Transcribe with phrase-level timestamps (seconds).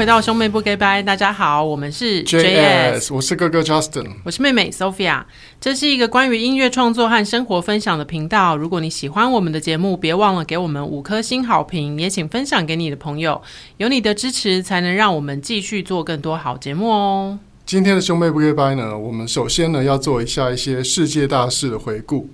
[0.00, 5.22] 回到兄妹不 goodbye，大家好，我们是 JS，我是哥哥 Justin，我是妹妹 Sophia。
[5.60, 8.56] 这是一个关于音乐创作和生活分享的频道。
[8.56, 13.42] 如果你喜欢我们的节目，别忘了给我们五颗星好评，也请分享给你的朋友。
[13.76, 17.38] 有你的支持，才能让我们继续做更多好节目哦。
[17.66, 22.26] 今天的兄妹不 goodbye 呢，我们首先呢要做一下一些世界大事的回顾。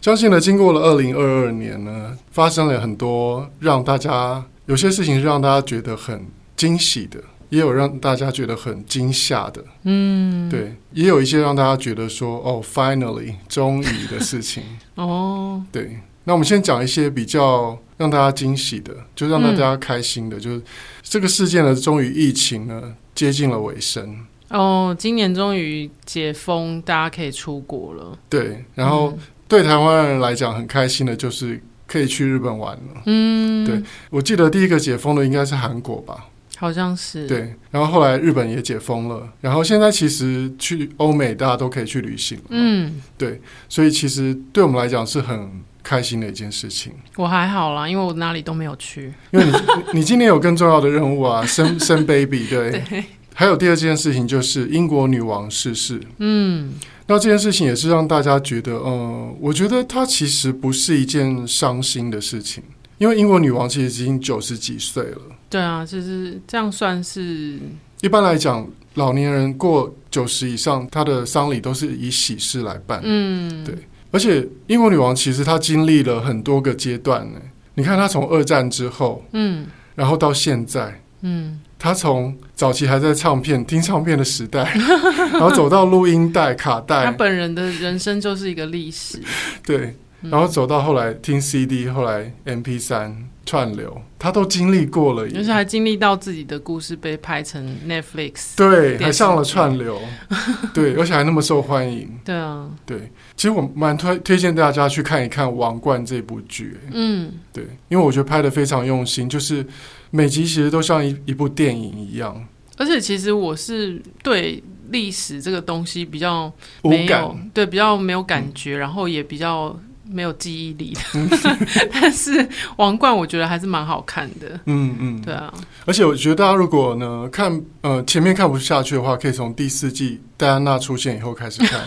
[0.00, 6.24] 相信呢，经过了二零二二年呢，发生了很多让大家有些事情是让大家觉得很
[6.60, 9.64] 惊喜的，也有让大家觉得很惊吓的。
[9.84, 14.62] 嗯，对，也有一些让大家觉得说哦，finally，终于的事情。
[14.96, 15.98] 哦，对。
[16.24, 20.62] 那我们先讲一些比较让大家惊喜的，就让大家开心的，嗯、就是
[21.02, 24.18] 这个事件呢，终于疫情呢接近了尾声。
[24.50, 28.18] 哦，今年终于解封，大家可以出国了。
[28.28, 29.10] 对，然后。
[29.12, 29.18] 嗯
[29.50, 33.02] 对台湾人来讲，很开心的就是可以去日本玩了。
[33.06, 36.26] 嗯，对，我记得第一个解封的应该是韩国吧？
[36.60, 37.26] 好像是。
[37.26, 42.38] 对，然后后来日本也解封了，然后现在其实去欧美大家都可以去旅行。
[42.50, 46.92] 嗯，对，所以其实对我们来讲是很开心的一件事情。
[47.16, 49.14] 我还好啦，因为我哪里都没有去。
[49.30, 49.52] 因为你
[49.94, 52.46] 你今年有更重要的任务啊， 生生 baby。
[52.46, 53.04] 对，对。
[53.32, 55.98] 还有第二件事情就是英国女王逝世。
[56.18, 56.74] 嗯。
[57.06, 62.62] 那这件事情也是让大家觉得，嗯，我觉得它其实不是一件伤心的事情，
[62.98, 65.18] 因为英国女王其实已经九十几岁了。
[65.50, 67.58] 对啊，就是这样算是。
[68.00, 73.00] 一般来讲，老年人过九十以上，他的丧礼都是以喜事来办。
[73.02, 73.74] 嗯，对。
[74.12, 77.38] 而且英国女王其实她经历了很多个阶段呢。
[77.74, 81.60] 你看她从二战之后，嗯，然后到现在，嗯。
[81.78, 84.70] 她从早期还在唱片听唱片的时代，
[85.32, 87.06] 然后走到录音带、卡带。
[87.06, 89.18] 她本人的人生就是一个历史。
[89.64, 93.14] 对，然后走到后来听 CD，后来 MP3
[93.50, 95.28] 串流，他都经历过了。
[95.28, 100.00] 就是还经历到自己的故事被拍成 Netflix，对，还上了串流，
[100.72, 102.08] 对，而且还那么受欢迎。
[102.24, 106.78] 对啊，对，其实我蛮推推荐大家去看一看《王冠》这部剧。
[106.92, 109.66] 嗯，对，因为我觉得拍的非常用心，就是。
[110.12, 112.44] 每集其实都像一一部电影一样，
[112.76, 116.52] 而且其实我是对历史这个东西比较
[116.82, 119.78] 没有，无感，对，比较没有感觉，嗯、然后也比较
[120.10, 120.96] 没有记忆力
[121.92, 122.32] 但是
[122.76, 125.52] 《王冠》我觉得还是蛮好看的，嗯嗯，对啊。
[125.86, 131.80] 而且我觉得大家如果呢看呃前面看不下去的话，可以从第四季戴安娜出现以后开始看，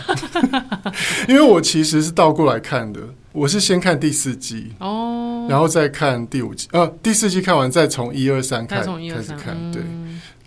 [1.28, 3.00] 因为我其实是倒过来看的。
[3.32, 6.68] 我是先看第四季哦，然后再看第五季。
[6.70, 9.72] 呃，第四季看完再从一二三开开始看。
[9.72, 9.82] 对，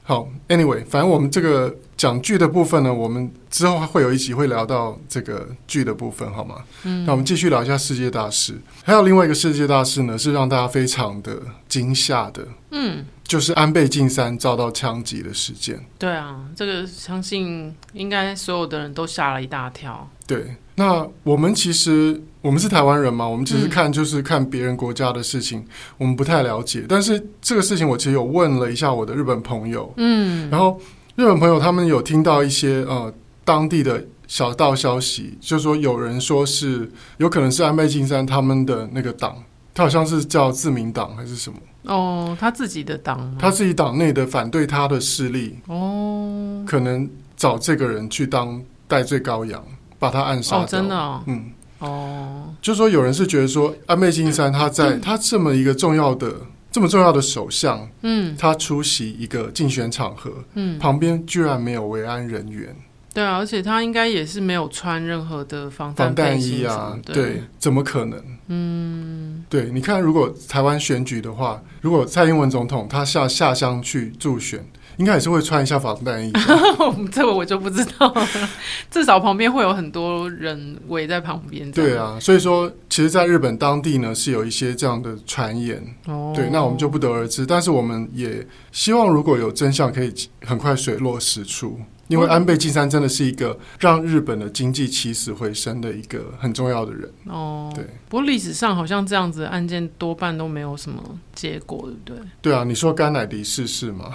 [0.08, 6.64] 好，Anyway，反正我们这个讲剧的部分呢，我们之后会有一集会聊到这个剧的部分，好吗？
[6.86, 8.58] 嗯，那我们继续聊一下世界大事。
[8.86, 11.38] 还有另外一个世界大事呢，是让大家非常的
[11.68, 12.48] 惊吓的。
[12.72, 13.06] 嗯。
[13.28, 15.78] 就是安倍晋三遭到枪击的事件。
[16.00, 20.10] 对啊，这个相信应该所有的人都吓了一大跳。
[20.26, 25.66] 对，那我们其实我们是台湾人嘛，我们只是看就是看别人国家的事情，嗯、
[25.98, 26.86] 我们不太了解。
[26.88, 30.80] 但是这个事情我其实有问了一下我的日本朋友，嗯，然后
[31.16, 33.12] 日本朋友他们有听到一些呃
[33.44, 39.36] 当地的小道消息，就是说有人说是有可能是安倍晋三他们的那个党。
[39.74, 41.58] 他好像是叫自民党还是什么？
[41.84, 49.64] 哦，他自己的党，他自己党内的反对他的势力哦，可能找这个人去当代罪羔羊，
[50.00, 50.64] 把他暗杀掉。
[50.64, 51.24] 哦，真的哦？
[51.28, 62.76] 嗯，哦，就说有人是觉得说安倍晋三他在他这么一个重要的、嗯、这么重要的首相，嗯，他出席一个竞选场合，嗯，旁边居然没有维安人员。
[63.14, 68.24] 对啊，而且他应该也是没有穿任何的防弹防弹衣啊，对，怎么可能？
[68.48, 74.64] 嗯，对，你看，如果台湾选举的话，如果蔡英文总统他下下乡去助选，
[74.98, 76.32] 应该也是会穿一下防弹衣。
[77.12, 78.28] 这个我就不知道了，
[78.92, 81.72] 至少旁边会有很多人围在旁边。
[81.72, 85.82] 对啊，所以说，其实，在日本当地呢，是有一些这样的传言。
[86.06, 87.46] 哦，对，那我们就不得而知。
[87.46, 91.80] 但是，我们也希望，如果有真相，可以很快水落石出。
[92.08, 97.70] 因为安倍晋三真的是一个让日本的经济起死回生的一个很重要的人哦。
[97.76, 101.04] 对，不过历史上好像这样子的案件多半都没有什么
[101.36, 102.30] 结果，对不对？
[102.44, 104.06] 对啊，你说甘乃迪逝世吗？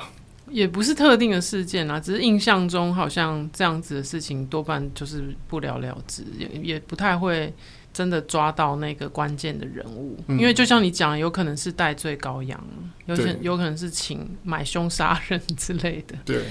[0.53, 7.53] 也不是特定的事件啊，只是印象中好像这样子的事情多半就是不了了之，也也不太会
[7.93, 10.17] 真的抓到那个关键的人物。
[10.29, 12.63] 嗯，因为就像你讲，有可能是戴罪羔羊，
[13.07, 16.17] 有可有可能是请买凶杀人之类的。
[16.25, 16.43] 对。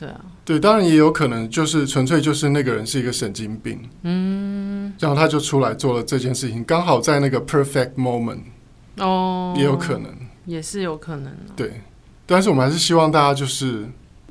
[0.00, 8.38] 对啊，对，当然也有可能就是纯粹就是那个人是一个神经病，嗯，然后他就出来做了这件事情，刚好在那个 perfect moment，
[8.96, 10.10] 哦，也有可能，
[10.46, 11.82] 也是有可能，对，
[12.32, 13.84] 但是我们还是希望大家就是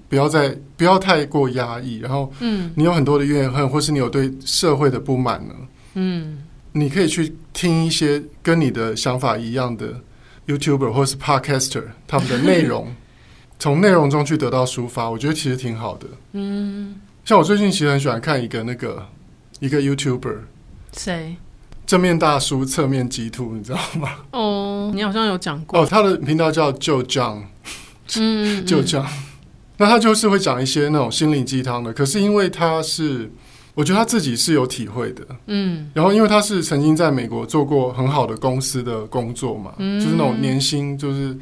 [0.07, 5.53] 不要再不要太过压抑，然后嗯，你有很多的怨恨，或是你有对社会的不满呢，
[5.95, 6.37] 嗯，
[6.71, 9.99] 你可以去听一些跟你的想法一样的
[10.47, 12.87] YouTuber 或是 Podcaster 他们的内容，
[13.59, 16.07] 从内容中去得到抒发，我觉得其实挺好的。
[16.31, 19.05] 嗯，像我最近其实很喜欢看一个那个
[19.59, 20.37] 一个 YouTuber，
[20.93, 21.35] 谁？
[21.85, 24.09] 正面大叔，侧面激兔，你知道吗？
[24.31, 25.81] 哦，你好像有讲过。
[25.81, 27.41] 哦，他的频道叫 Joe John，
[28.17, 29.05] 嗯，Joe John。
[29.77, 33.31] 那他就是会讲一些那种心灵鸡汤的，可是因为他是，
[33.75, 35.89] 我觉得他自己是有体会的，嗯。
[35.93, 41.37] 然后因为他是曾经在美国做过很好的公司的工作嘛，嗯，就是那种年薪就是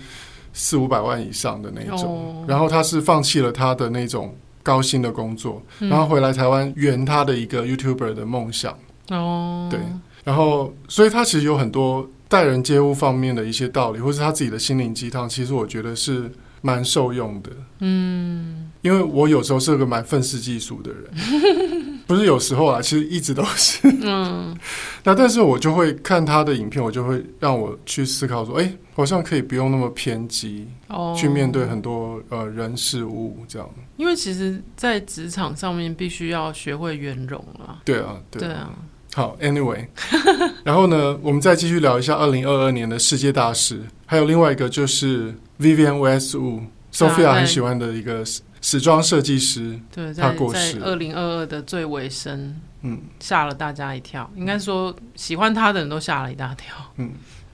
[0.53, 2.03] 四五百万以上的那种。
[2.03, 8.77] 哦，然后他是放弃了他的那种高薪的工作，然后回来台湾圆他的一个 YouTuber 的梦想。
[9.09, 9.79] 哦，对。
[10.23, 16.29] 然后，所以他其实有很多待人接物方面的一些道理，或是他自己的心灵鸡汤，其实我觉得是
[16.67, 17.49] 蛮受用的。
[17.79, 23.79] 嗯，因为我有时候是个蛮愤世嫉俗的人， 不是有时候啊，其实一直都是。
[24.01, 24.53] 嗯，
[25.05, 33.69] 那但是我就会看他的影片，我就会让我去思考说，哎，好像可以不用那么偏激，哦，去面对很多呃人事物这样。
[33.95, 37.79] 因为其实，在职场上面，必须要学会圆融啊。
[37.85, 38.69] 对啊，对，对啊。
[39.13, 39.87] 好，Anyway，
[40.63, 48.25] 然后呢，我们再继续聊一下二零二二年的世界大事，还有另外一个就是 Vivienne Westwood，Sophia 很喜欢的一个
[48.61, 57.11] 时装设计师，对，他过世，在二零二二的最尾声，嗯，吓了大家一跳，应该说喜欢他的人都吓了一大跳，嗯。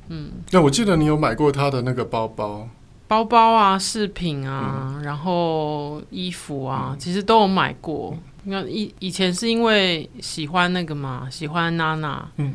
[0.10, 0.32] 嗯。
[0.52, 2.68] 那我记得你有买过他的那个包包，
[3.08, 8.18] 包包啊，饰品啊，嗯、然后衣服啊、嗯，其实都有买过。
[8.44, 12.54] 那以以前是因为喜欢那个嘛，喜欢娜娜，嗯，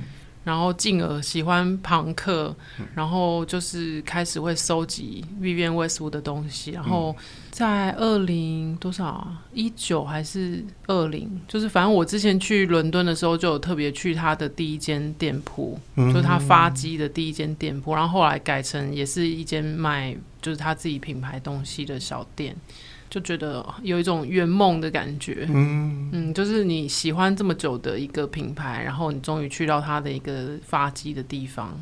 [0.48, 7.14] 然后进而喜欢朋克，嗯，然后就是开始会收集 Vivienne Westwood 的东西，然后
[7.50, 22.56] 在二零多少啊，一九还是二零，就是反正我之前去伦敦的时候就有特别去他的第一间店铺，嗯，就是他发迹的第一间店铺，然后后来改成也是一间卖就是他自己品牌东西的小店。
[23.10, 31.78] 就觉得有一种圆梦的感觉，嗯嗯，就是你喜欢这么久的一个品牌，然后你终于去到它的一个发迹的地方，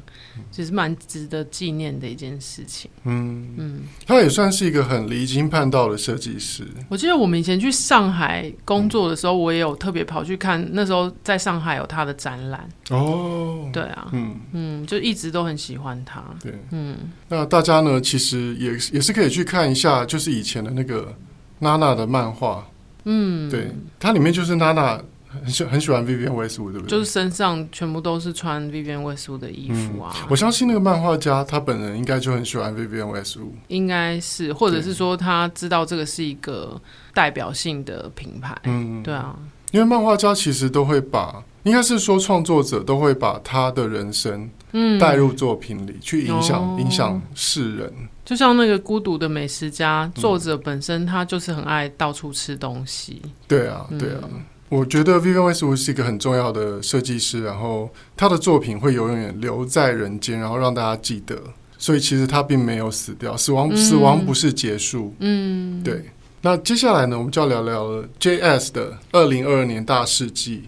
[0.53, 2.91] 其实蛮值得纪念的一件事情。
[3.05, 6.65] 嗯嗯，他也算是一个很离经叛道的设计师。
[6.89, 12.69] 我记得我们以前去上海工作的时候，我也有特别跑去看，那时候在上海有他的展览。
[12.91, 16.23] 哦，对啊，嗯嗯，就一直都很喜欢他。
[16.41, 16.97] 对，嗯，
[17.29, 21.13] 那大家呢，其实也也是可以去看一下，就是以前的那个。
[21.59, 22.67] 娜娜的漫画，
[23.05, 26.89] 嗯，对，它里面就是娜娜很喜很喜欢 Vivienne Westwood，对不对？
[26.89, 30.15] 就是身上全部都是穿 Vivienne Westwood 的衣服啊。
[30.21, 36.81] 嗯、我相信那个漫画家他本人应该就很喜欢 Vivienne Westwood，应该是，或者是说他知道这个是一个
[37.13, 38.57] 代表性的品牌。
[38.65, 39.37] 嗯，对啊，
[39.73, 47.93] 因为漫画家其实都会把，应该是说创作者都会把他的人生嗯带入作品里、嗯、去影响、哦、影响世人。
[48.25, 53.21] 就像那个孤独的美食家，作者本身他就是很爱到处吃东西。
[53.25, 61.37] 嗯、对啊，对啊、嗯，我觉得 Vivienne Westwood 是一个很重要的设计师，然后他的作品会永远留在人间，然后让大家记得。
[61.79, 65.15] 所以其实他并没有死掉，死亡、嗯、死亡不是结束。
[65.21, 66.05] 嗯，对。
[66.41, 70.65] 那接下来呢，我们就要聊聊了 JS 的二零二二年大事记。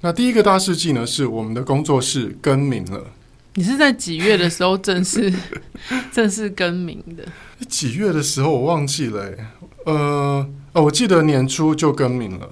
[0.00, 3.02] 那第一个大事记呢，是我们的工作室更名了。
[3.54, 5.32] 你是在几月的时候正式
[6.10, 7.24] 正式更名的？
[7.68, 9.30] 几月的时候我忘记了，
[9.84, 12.48] 呃，哦，我记得年初就更名了，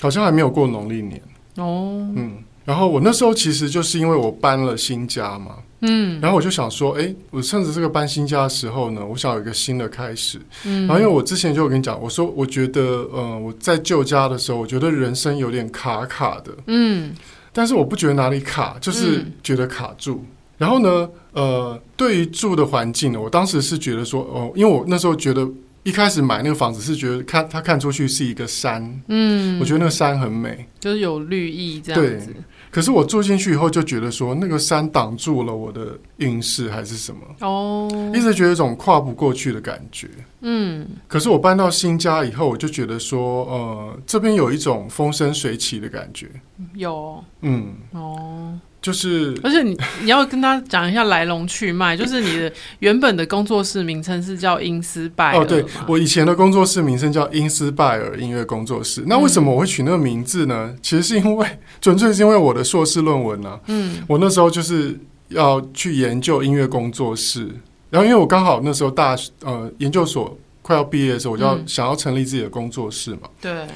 [0.00, 1.20] 好像还没有过农历年
[1.56, 2.06] 哦。
[2.16, 10.40] 嗯，然后我那时候其实就是因为我搬了新家嘛，嗯，然后我就想说，哎，我趁着这个搬新家的时候呢，我想有一个新的开始。
[10.64, 17.14] 嗯，然后因为我之前就有跟你讲，我说我觉得，呃，我在旧家的时候，我觉得人生有点卡卡的，嗯，
[17.52, 20.24] 但是我不觉得哪里卡，就是觉得卡住。
[20.24, 20.26] 嗯
[20.58, 25.48] 然后呢，呃，对于住的环境呢，我当时是觉得说，哦，因为我那时候觉得
[25.84, 32.26] 一开始买那个房子是觉得看它看出去是一个山，嗯，我觉得那个山很美，就是有绿意这样子。
[32.26, 32.34] 对。
[32.70, 40.06] 可是我住进去以后就觉得说，那个山挡住了我的运势还是什么哦，一直觉得一种跨不过去的感觉。
[40.42, 40.86] 嗯。
[41.06, 46.28] 可是我搬到新家以后，我就觉得说，呃，这边有一种风生水起的感觉。
[46.74, 47.24] 有。
[47.40, 47.74] 嗯。
[47.92, 48.58] 哦。
[48.80, 55.42] 就是，而且你你要跟他讲一下来龙去脉， 就是你的原本的工作室名称是叫因斯拜尔。
[55.42, 59.02] 哦，对，我以前的工作室名称叫因斯拜尔音乐工作室。
[59.06, 60.68] 那为什么我会取那个名字呢？
[60.70, 61.46] 嗯、其实是因为
[61.80, 63.60] 纯粹是因为我的硕士论文呢、啊。
[63.66, 64.96] 嗯，我那时候就是
[65.28, 67.48] 要去研究音乐工作室
[67.90, 73.22] 然后因为我刚好那时候大呃研究所快要毕业的时候，我就要想要成立自己的工作室嘛。
[73.40, 73.66] 对。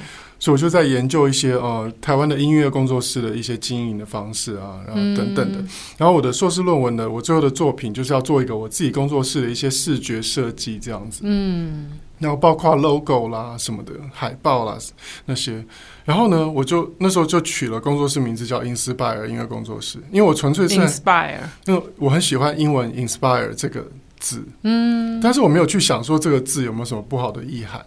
[0.43, 5.59] 所以我就在研究一些呃台湾的音乐工作室的一些经营的方式啊，然后等等的。
[5.59, 11.21] 嗯、然后我的硕士论文呢，我最后的作品就是要做一个我自己工作室的一些视觉设计这样子。
[11.23, 11.91] 嗯。
[12.19, 14.77] 然后包括 logo 啦什么的，海报啦
[15.25, 15.63] 那些。
[16.03, 23.87] 然后呢，我就那时候就取了工作室名字叫 Inspire 音乐工作室，因为我纯粹是 Inspire，因为我很喜欢英文 Inspire 这个
[24.19, 24.45] 字。
[24.63, 25.21] 嗯。
[25.21, 27.81] 但是我没有去想说这个字有没有什么不好的意涵。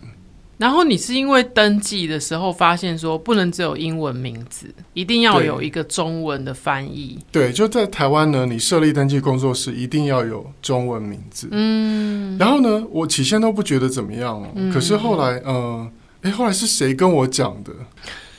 [0.58, 7.18] 然后你是因为登记的时候发现说不能只有英文名字，一定要有一个中文的翻译。
[7.30, 11.48] 对，就在台湾呢，你设立登记工作室一定要有中文名字。
[11.50, 15.90] 嗯，然后呢，我起先都不觉得怎么样哦，嗯、可是后来，呃，
[16.22, 17.72] 哎，后来是谁跟我讲的？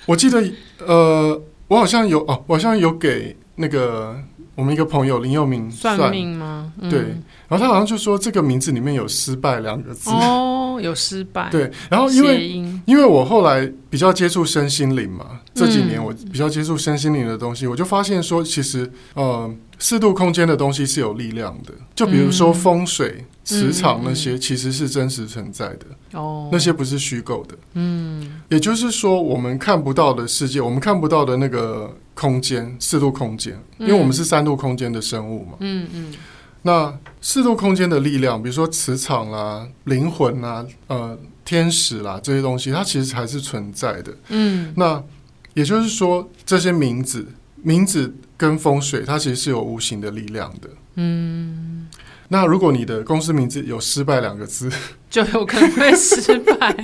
[0.08, 0.44] 我记得，
[0.86, 4.20] 呃，我好像有哦，我好像有给那个
[4.56, 6.74] 我们一个朋友林佑明算，算命吗？
[6.82, 7.16] 嗯、对。
[7.48, 11.50] 然后他好像就说这个名字里面有“失败”两个字哦，有失败。
[11.52, 12.48] 对，然后因为
[12.86, 19.50] 因为我后来比较接触身心灵嘛，嗯、这几年我比较接触身心灵的东西，我就发现说，其实呃，
[19.80, 21.74] 四度空间的东西是有力量的。
[21.96, 27.56] 就比如说风水、嗯、磁场那些，其实是真实存在的哦，那些不是虚构的。
[27.76, 35.54] 嗯，也就是说，我们看不到的世界，我们看不到的那个空间，四度空间，因为我们是三度空间的生物嘛。
[35.62, 36.12] 嗯嗯。
[36.12, 36.14] 嗯
[36.64, 44.14] 那四度空间的力量，比如说磁场啦、灵魂啦、呃、天使啦这些东西，它其实还是存在的。
[44.30, 45.02] 嗯，那
[45.54, 47.26] 也就是说，这些名字、
[47.64, 50.70] 名字跟风水，它其实是有无形的力量的。
[50.96, 51.88] 嗯，
[52.28, 54.70] 那如果你的公司名字有“失败”两个字，
[55.10, 56.76] 就有可能会失败。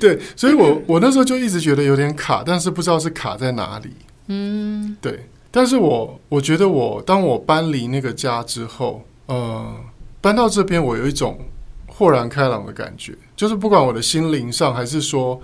[0.00, 3.90] 对，所以我我那时候就一直觉得有点卡，但是不知道是卡在哪里。
[4.28, 5.28] 嗯，对。
[5.56, 9.74] 但是我我觉得我当我搬离那个家之后，呃，
[10.20, 11.38] 搬到这边，我有一种
[11.86, 15.40] 豁然开朗的感觉，就是不管我的心灵上，还是说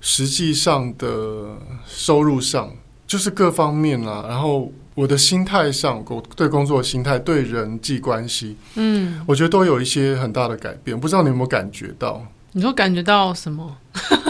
[0.00, 2.72] 实际上的收入上，
[3.06, 10.98] 就是各方面啊，然后我的心态上，我对工作的心态，对人际关系，嗯，我觉得都有一些很大的改变。
[10.98, 12.20] 不知道你有没有感觉到？
[12.50, 13.76] 你说感觉到什么？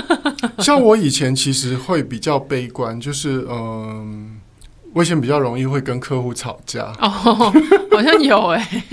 [0.60, 4.35] 像我以前其实会比较悲观，就是嗯。
[4.96, 6.90] 呃我以前比较容易会跟客户吵架。
[7.00, 7.52] 哦，
[7.90, 8.84] 好像有哎，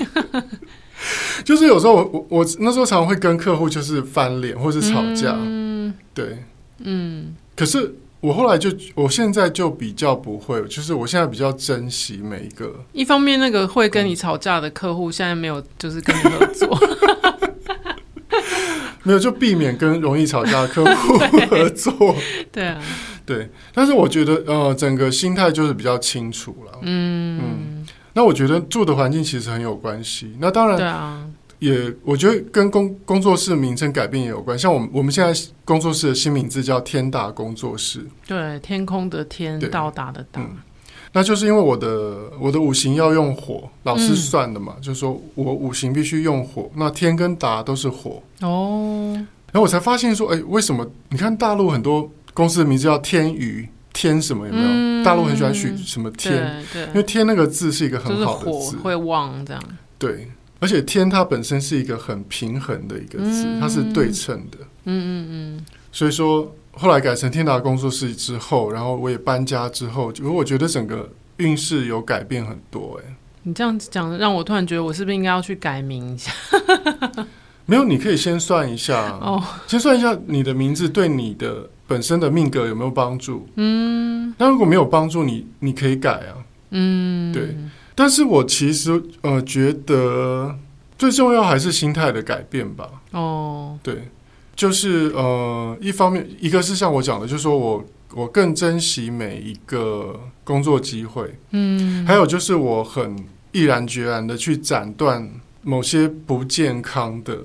[1.45, 6.43] 就是有时候我我我那时候常常会跟客户就是翻脸或是吵架，嗯，对，
[6.79, 12.83] 嗯，可是我后来就我现在就比较不会，就是我现在比较珍惜每一个。
[12.91, 16.77] 一方面，那个会跟你吵架的客户现在没有就是跟你合作，
[19.03, 21.17] 没有就避免跟容易吵架的客户
[21.49, 21.93] 合作，
[22.51, 22.81] 对，对啊。
[23.25, 26.79] 对，但是我觉得呃，整个心态就是比较清楚了。
[26.81, 30.35] 嗯嗯，那我觉得住的环境其实很有关系。
[30.39, 31.25] 那当然，对啊，
[31.59, 34.59] 也我觉得跟工工作室名称改变也有关。
[34.59, 38.05] 像我们我们现在工作室的新名字叫天大工作室。
[38.27, 40.41] 对，天空的天，到达的达。
[40.41, 40.57] 嗯，
[41.13, 46.69] 那就是因为我的我的五行要用火，老师算的嘛，嗯，就是说我五行必须用火。
[46.75, 49.13] 那天跟达都是火哦。
[49.53, 50.85] 然后我才发现说，哎，为什么？
[51.09, 52.11] 你看大陆很多。
[52.33, 54.67] 公司的名字叫天宇，天什么有没有？
[54.67, 59.63] 嗯、大陆很喜欢取什么天，因为天那个字是一个很好的字，会旺这样。
[59.99, 60.27] 对，
[60.59, 64.57] 而且天它本身是一个很平衡的一个字，嗯、它是对称的。
[64.85, 65.65] 嗯嗯嗯。
[65.91, 72.99] 所以说后来改成天达工作室之后，然后我也搬家之后，就我觉得整个运势有改变很多。
[73.03, 76.31] 哎，你这样子讲，让我突然觉得我是不是应该要去改名一下？
[77.67, 81.69] 没有，你可以先算一下哦，先算一下你的名字对你的。
[81.93, 83.47] 本身的命格有没有帮助？
[83.53, 86.33] 嗯，那如果没有帮助，你你可以改啊。
[86.71, 87.55] 嗯，对。
[87.93, 90.57] 但是我其实呃觉得
[90.97, 92.89] 最重要还是心态的改变吧。
[93.11, 94.09] 哦，对，
[94.55, 97.85] 就是呃一方面，一个是像我讲的，就是说我
[98.15, 101.31] 我更珍惜每一个工作机会。
[101.51, 103.15] 嗯，还有就是我很
[103.51, 105.29] 毅然决然的去斩断
[105.61, 107.37] 某些不健康的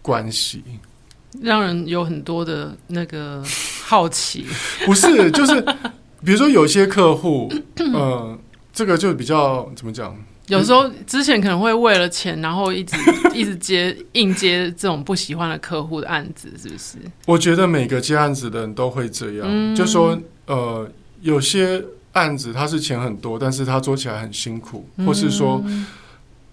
[0.00, 0.62] 关系。
[1.42, 3.42] 让人有很多的那个
[3.82, 4.46] 好奇，
[4.86, 5.60] 不是，就是
[6.24, 7.52] 比如说有些客户，
[7.92, 8.38] 呃，
[8.72, 10.16] 这个就比较怎么讲？
[10.48, 12.96] 有时候之前可能会为了钱，然后一直
[13.34, 16.98] 一直接硬接这种不喜欢的客户的案子，是不是？
[17.26, 20.16] 我觉得每个接案子的人都会这样，嗯、就说
[20.46, 20.88] 呃，
[21.20, 25.60] 有些案子他是钱很多，但是他做起来很辛苦，或是说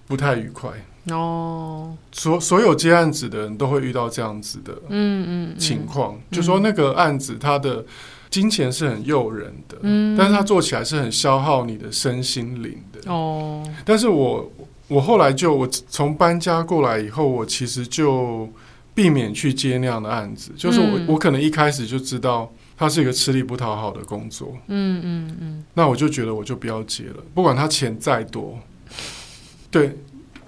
[0.08, 0.72] 不太愉快。
[1.10, 7.84] 哦，所所有接案子的人都会遇到这样子的，嗯嗯情况，就说那个案子它的
[8.30, 13.62] 金钱是很诱人的，嗯，但是它做起来是很消耗你的身心灵的，哦。
[13.84, 14.50] 但是我
[14.88, 18.50] 我后来就我从搬家过来以后，我其实就
[18.94, 28.58] 避免去接那样的案子，就是我、嗯、我可能一开始就知道它是一个吃力不讨好的工作，嗯嗯嗯，那我就觉得我就不要接了，不管他钱再多，
[29.70, 29.98] 对，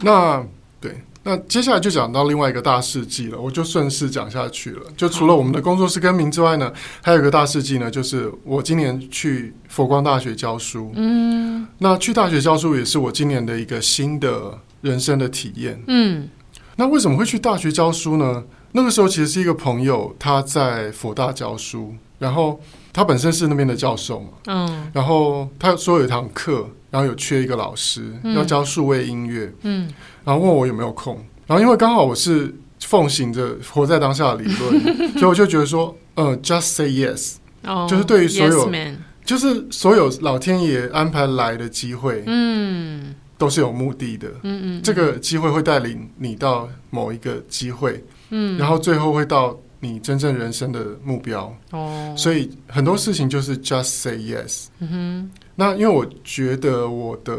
[0.01, 0.45] 那
[0.79, 1.01] 对。
[1.27, 4.81] 那接下来就讲到另外一个大事迹了，我就顺势讲下去了。
[4.95, 6.71] 就除了我们的工作室更名之外呢，
[7.01, 10.91] 还有一个大事迹呢，就是我今年去佛光大学教书。
[10.93, 15.81] 嗯，那去大学教书也是我今年的一个新的人生的体验。
[15.87, 16.29] 嗯，
[16.75, 18.43] 那为什么会去大学教书呢？
[18.73, 22.61] 那个时候其实是一个朋友他在佛大教书，然后
[22.93, 24.27] 他本身是那边的教授嘛。
[24.45, 26.69] 嗯，然后他说有一堂课。
[26.95, 29.85] 然后有缺一个老师，嗯、要教数位音乐，嗯，
[30.23, 37.33] 然后问我有没有空，然后因为刚好我是奉行着活在当下的理论， 所以我就觉得说，呃，just say yes，
[37.65, 55.31] 哦，就是对于所有，yes, 就是所有老天爷安排来的机会，嗯，都是有目的的，嗯嗯，这个机会会带领你到某一个机会，嗯，然后最后会到你真正人生的目标，哦，所以很多事情就是 just say yes，嗯哼。
[55.55, 57.37] 那因为我觉得我的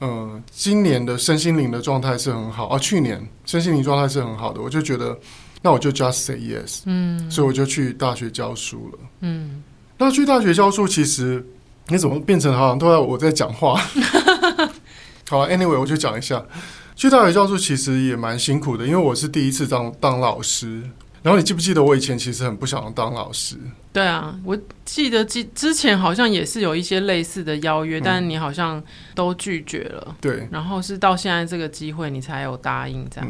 [0.00, 5.18] 嗯今年的身心灵的状态是很好啊，去年身心灵状态是很好的，我就觉得
[5.60, 9.62] 那我就 just say yes，嗯，所以我就去大学教书了，嗯，
[9.98, 11.44] 那去大学教书其实
[11.88, 13.80] 你怎么变成好像都在我在讲话？
[15.28, 16.42] 好，anyway 我就讲一下，
[16.96, 20.82] 去大学教书其实也蛮辛苦的，因为我是第一次当当老师。
[21.22, 23.56] 然后你记不记得我以前其实很不想当老师？
[23.92, 28.82] 对啊，我记得之之前好像也是有一些类似的邀约，嗯、但你好像
[29.14, 30.16] 都拒绝了。
[30.20, 33.28] 对，然后是到现在这个机会你才有答应这样。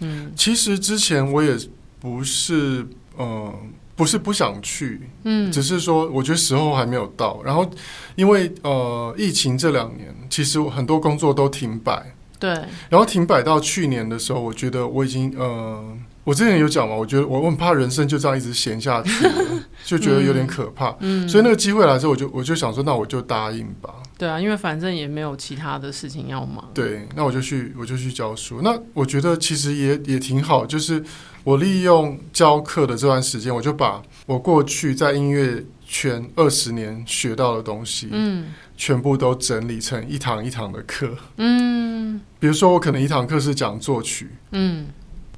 [0.00, 1.56] 嗯，嗯其实之前我也
[1.98, 3.52] 不是呃
[3.96, 7.42] 不是不想去，嗯，只是说我觉得时候还没有到。
[7.42, 7.68] 然后
[8.14, 12.14] 因为呃疫情这两年，其实很多工作都停摆。
[12.38, 12.50] 对，
[12.90, 15.96] 然后停摆到去年的时候，我觉得我已经呃。
[16.24, 19.10] 我之前有讲嘛，我觉得我很怕人生就这样一直闲下去，
[19.84, 20.94] 就觉得有点可怕。
[21.00, 23.94] 嗯，所以那个机会来之后，我就我就想说，那我就答应吧。
[24.16, 26.70] 对啊，因为反正也没有其他的事情要忙。
[26.72, 28.60] 对，那我就去，我就去教书。
[28.62, 31.02] 那我觉得其实也也挺好，就是
[31.42, 41.10] 我利用教课的这段时间，我就把我过去在音乐圈二十年学到的东西，嗯，全部都整理成一堂一堂的课。
[41.38, 44.86] 嗯，比如说我可能一堂课是讲作曲，嗯。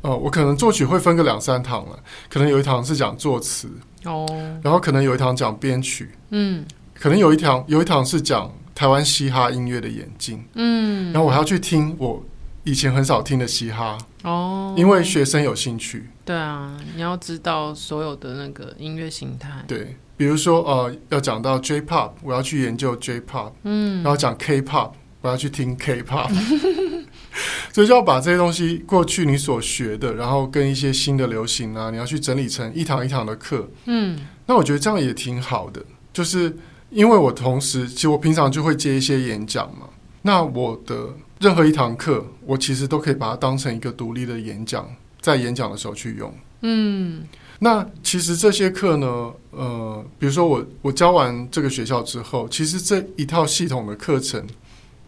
[0.04, 3.70] 哦，我可能作曲会分个两三堂了，可能有一堂是讲作词，
[4.04, 4.26] 哦，
[4.62, 6.62] 然后可能有一堂讲编曲，嗯，
[6.92, 12.22] 可能有一堂有一堂是讲台湾嘻哈音乐的演进，嗯，然后我还要去听我
[12.64, 24.90] 以前很少听的嘻哈，哦，因为学生有兴趣，对啊，你要知道所有的那个音乐形态，对，比如说呃，要讲到 J-Pop，我要去研究 J-Pop，嗯，然后讲 K-Pop，
[25.22, 26.30] 我要去听 K-Pop。
[27.72, 33.68] 所以就要把这些东西，过去你所学的，然后跟一些新的流行啊，你要去整理成一堂一堂的课。
[33.86, 36.56] 嗯，那我觉得这样也挺好的，就是
[36.90, 39.88] 因为我同时，其实我平常就会接一些演讲嘛。
[40.22, 41.08] 那我的
[41.40, 44.88] 任何一堂课，我其实都可以把它当成一个独立的演讲，
[45.20, 46.32] 在演讲的时候去用。
[46.62, 47.24] 嗯，
[47.58, 54.46] 那其实这些课呢，呃，比如说我我教完这个学校之后，其实这一套系统的课程，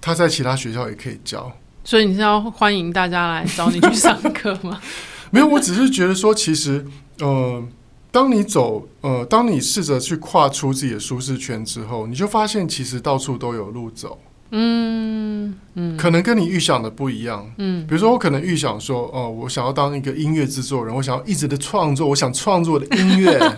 [0.00, 1.50] 它在其他学校也可以教。
[1.86, 4.80] 所以你是要欢迎大家来找你去上课吗？
[5.30, 6.84] 没有，我只是觉得说，其实，
[7.20, 7.62] 呃，
[8.10, 14.18] 当你走，呃，当你试着去跨出自己的舒适圈之后，你就发现其实到处都有路走。
[14.50, 17.48] 嗯嗯，可能跟你预想的不一样。
[17.58, 23.38] 嗯，比如说我可能预想说，哦、呃，我想要当一个音乐制作人，我想要一直的创作，我想创作的音乐。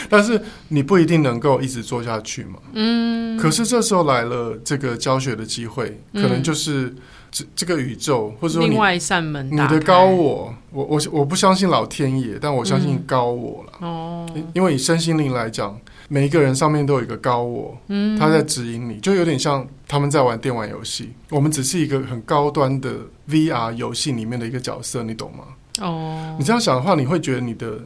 [0.08, 2.58] 但是你不一定能够一直做下去嘛。
[2.72, 3.36] 嗯。
[3.38, 6.92] 可是这时候来了这个教学的机会，可能就是
[7.30, 9.48] 这这个宇宙，或者说另外一扇门。
[9.50, 13.72] 你的高我，我我我不相信老天爷，但我相信高我了。
[13.80, 14.28] 哦。
[14.54, 22.92] 因为以身心灵来讲，每一个人上面都有一个高我，嗯，他在指引你，就有点像他们在玩电玩游戏，我们只是一个很高端的
[23.28, 25.44] VR 游戏里面的一个角色，你懂吗？
[25.80, 26.34] 哦。
[26.38, 27.78] 你这样想的话，你会觉得你的。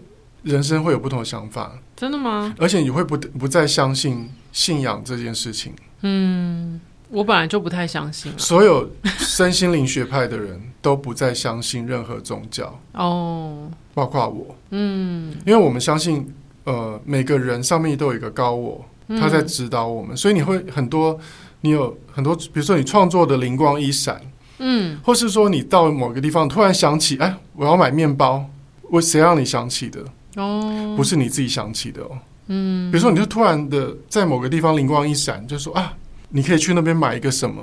[0.42, 2.54] 人生会有不同的想法，真的吗？
[2.58, 5.72] 而且你会不不再相信信仰这件事情。
[6.00, 8.32] 嗯，我本来就不太相信。
[8.36, 14.56] 所有身心灵学派的人 都不再相信任何宗教哦，包括我。
[14.70, 21.16] 嗯，因为我们相信，呃，每个人上面都有一个高我，他在指导我们，嗯，所以你会很多，
[21.60, 24.20] 你有很多，比如说你创作的灵光一闪，
[24.58, 28.44] 嗯，或是说你到某个地方突然想起，哎，我要买面包，
[28.90, 30.04] 我谁让你想起的？
[30.36, 32.18] 哦，不是你自己想起的哦。
[32.46, 35.92] 嗯，比如说，你就突然的在某个地方灵光一闪，就说啊，
[36.28, 37.62] 你可以去那边买一个什么，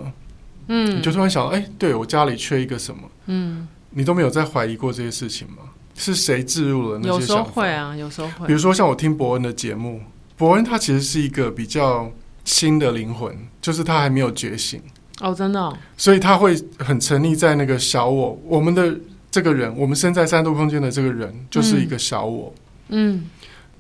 [0.68, 5.58] 嗯，你就突然想到，哎、欸，对我家里缺一个什么，嗯，你都没有在怀疑过这些事情吗？
[5.96, 7.22] 是谁置入了那些想法？
[7.22, 8.48] 有时候会啊，有时候会。
[8.48, 10.02] 比如说像我听伯恩的节目，
[10.38, 12.10] 伯恩他其实是一个比较
[12.46, 14.82] 新的灵魂，就是他还没有觉醒
[15.20, 18.98] 哦，真的、哦，所以他会很沉溺在那个小我，我们的
[19.32, 22.54] 这个人，我们身在三度空间的这个人，就是一个小我，
[22.90, 23.26] 嗯，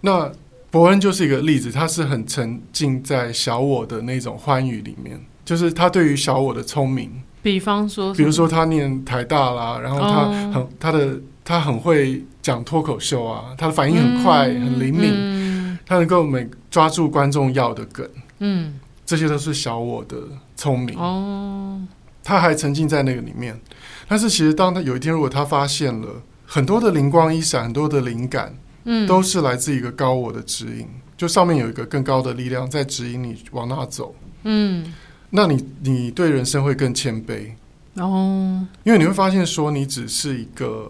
[0.02, 0.32] 那。
[0.72, 7.10] 伯恩就是一个例子，他是很沉浸在小我的那种欢愉里面，就是他对于小我的聪明，
[7.42, 18.08] 比方说，比如说他念台大啦，然后他很、哦、他的他很会讲脱口秀啊，他的反应很快，嗯、很灵敏，嗯、他能够每抓住观众要的梗，
[18.38, 20.18] 嗯，这些都是小我的
[20.56, 20.96] 聪明。
[21.00, 21.82] 哦。
[22.24, 23.60] 他还沉浸在那个里面，
[24.08, 28.56] 但是其实当他有一天，如果他发现了很多的灵光一闪，很多的灵感。
[28.86, 34.16] 嗯，都是来自一个高我的指引，就上面有一个更高的力量在指引你往那走。
[34.44, 34.94] 嗯，
[35.32, 37.52] 那你你对人生会更谦卑
[37.96, 40.90] 哦，因为你会发现说你只是一个，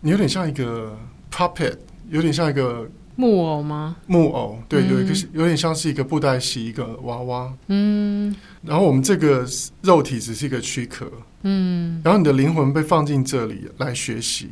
[0.00, 0.94] 你有点像一个
[1.32, 1.78] puppet，
[2.10, 3.96] 有点像一个木偶吗？
[4.06, 7.50] 木偶，对，有一个有点像是一个布袋戏一个娃娃。
[7.68, 9.46] 嗯，然后我们这个
[9.82, 11.10] 肉体只是一个躯壳。
[11.42, 14.50] 嗯，然后你的灵魂被放进这里来学习。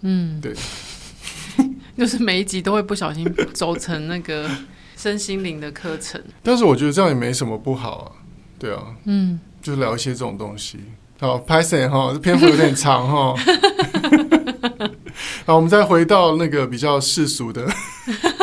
[0.00, 0.54] 嗯，对。
[1.96, 4.48] 就是每一集都会不小心走成那个
[4.96, 8.12] 身心灵的课程，但是我觉得这样也没什么不好啊，
[8.58, 10.78] 对啊，嗯，就聊一些这种东西。
[11.20, 13.34] 好，p y t h o n 哈，这篇幅有点长哈。
[15.44, 17.68] 好，我们再回到那个比较世俗的，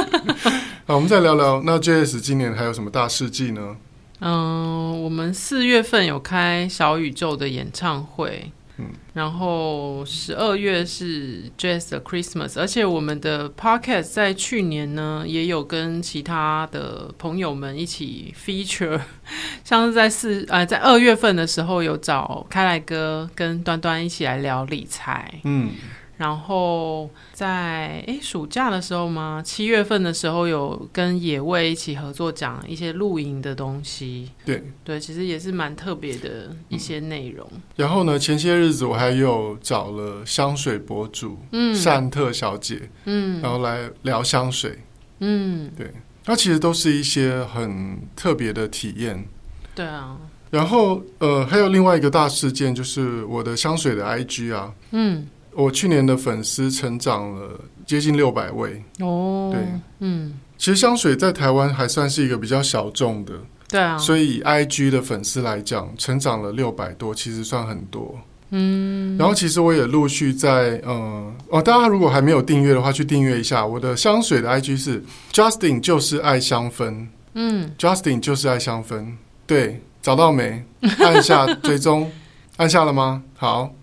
[0.86, 3.76] 好，我们再聊聊那 JS 今年还有什么大事迹呢？
[4.20, 8.52] 嗯，我们四月份有开小宇宙的演唱会。
[9.14, 19.02] 然后十二月是 Jazz 的 Christmas，而且我们的 Podcast 在去年呢也有跟其他的朋友们一起 feature，
[19.66, 25.72] 像是在四呃在二月份的时候有找开来哥跟端端一起来聊理财，嗯。
[26.20, 29.42] 然后在诶暑假的时候吗？
[29.42, 34.30] 七月份的时候有跟野味一起合作讲一些露营的东西。
[34.46, 37.48] 对对，其实也是蛮特别的一些内容。
[37.54, 37.62] 嗯。
[37.78, 44.78] 然后呢，前些日子我还有找了香水博主，嗯，善特小姐，嗯，然后来聊香水，
[45.20, 45.90] 嗯，对，
[46.26, 49.26] 那其实都是一些很特别的体验。
[49.74, 50.18] 对啊。
[50.52, 55.26] 然后呃，还有另外一个大事件就是我的香水的 IG 啊，嗯。
[55.54, 58.84] 我去年的粉丝成长了接近六百位。
[59.00, 59.62] 哦，对，
[60.00, 63.34] 嗯，其实香水在台湾还算是一个比较小众的，
[63.68, 68.20] 对啊，所以 IG 的粉丝来讲，成长了六百多，其实算很多，
[68.52, 69.18] 嗯。
[69.18, 73.66] 然后其实我也陆续在，嗯，哦，大家如果还没有订阅的话，去订阅一下。
[73.66, 79.14] 我的香水的 IG 是 Justin 就是爱香氛，嗯，Justin 就是爱香氛，
[79.46, 80.64] 对，找到没？
[81.00, 82.10] 按下 追踪，
[82.58, 83.24] 按下了吗？
[83.36, 83.74] 好。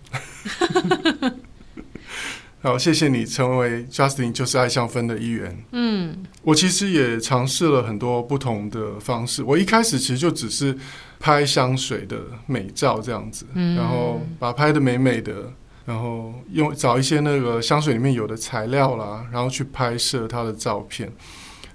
[2.67, 5.57] 好，谢谢你成为 Justin 就是爱香氛的一员。
[5.71, 9.41] 嗯，我其实也尝试了很多不同的方式。
[9.45, 10.77] 我一开始其实就只是
[11.21, 15.33] 拍香水的美照这样子，嗯，然后把拍得美美的，
[15.85, 21.09] 然后用找一些那个香水里面有的材料啦，然后去拍摄它的照片。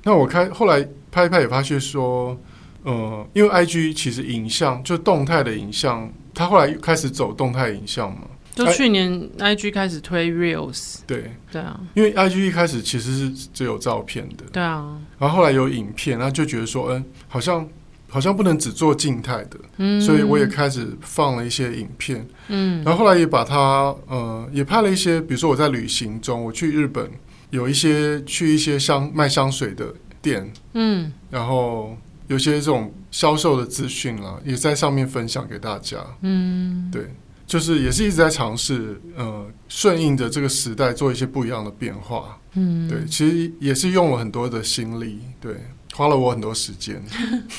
[0.04, 2.38] 那我开后来拍一拍也发现说，
[2.84, 8.24] 呃，因为 IG 其实影像就动态的影像，它后来开始走动态影像嘛。
[8.54, 11.32] 就去年，IG 开始推 Reels，对。
[11.52, 17.68] 对啊，因为 IG 一开始其实是只有照片的，对啊，然后后来有影片，然后就觉得说，嗯，好像
[18.08, 27.10] 好像不能只做静态的，嗯，所以我也开始放了一些影片，嗯，然后后来也把它，呃，也拍了一些，比如说我在旅行中，我去日本，
[27.50, 37.10] 有一些去一些香卖香水的店，嗯，然后有些这种销售的资讯啦，也在上面分享给大家，嗯，对。
[37.52, 42.40] 就是也是一直在尝试，呃，顺应着这个时代做一些不一样的变化。
[42.54, 45.58] 嗯，对，其实也是用了很多的心力，对，
[45.94, 47.04] 花了我很多时间。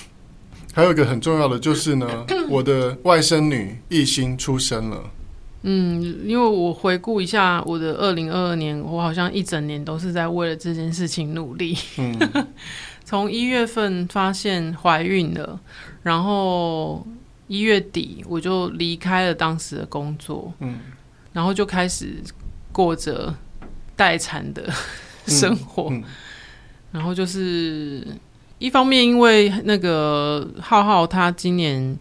[0.72, 5.10] 还有一个很重要的就是呢， 我的外甥女艺兴出生了。
[5.64, 11.76] 嗯，因为我回顾一下我的二零二二年，我好像一整年都是在为了这件事情努力。
[11.98, 12.18] 嗯，
[13.04, 15.60] 从一月份发现怀孕了，
[16.02, 17.06] 然后。
[17.52, 20.78] 一月底我就离开了当时的工作，嗯，
[21.34, 22.14] 然后就开始
[22.72, 23.34] 过着
[23.94, 24.72] 待产的
[25.28, 26.04] 生活，嗯嗯、
[26.92, 28.02] 然后就是
[28.56, 31.94] 一方面因为那个浩浩他今年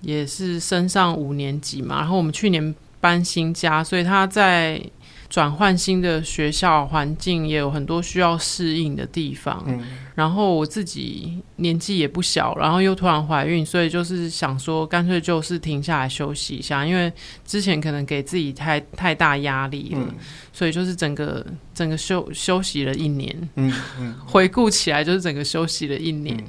[0.00, 4.82] 也是升上五年级嘛，然后我们去年搬新家，所以他在
[5.34, 9.64] 转换新的学校环境，也有很多需要适应的地方。
[9.66, 17.12] 嗯，然后我自己年纪也不小，然后又突然怀孕，所以就是想说，干脆就是停下来休息一下，因为
[17.44, 20.14] 之前可能给自己太太大压力了，嗯，
[20.52, 21.44] 所以就是整个
[21.74, 23.48] 整个休休息了一年。
[23.56, 26.36] 嗯嗯，回顾起来就是整个休息了一年。
[26.36, 26.44] 嗯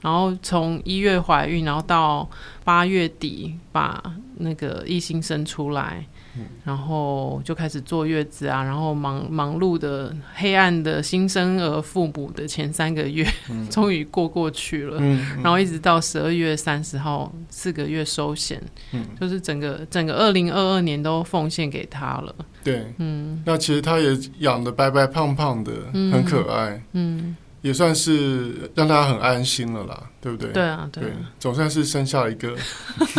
[0.00, 2.30] 然后从一月怀孕，然后到
[2.62, 4.00] 八月底把
[4.36, 6.17] 那个一心生出来，嗯，
[6.64, 15.00] 然后就开始坐月子啊，然后忙忙碌的黑暗的新生儿父母的前三个月，嗯， 终于过过去了，
[15.42, 22.34] 然后一直到十二月三十号四个月收险，嗯，就是整个整个二零二二年都奉献给他了。
[22.64, 27.36] 对，嗯，那其实他也养的白白胖胖的，嗯，很可爱，嗯。
[27.60, 30.52] 也算是让大家很安心了啦，对不对？
[30.52, 32.54] 对啊，对，对，总算是生下了一个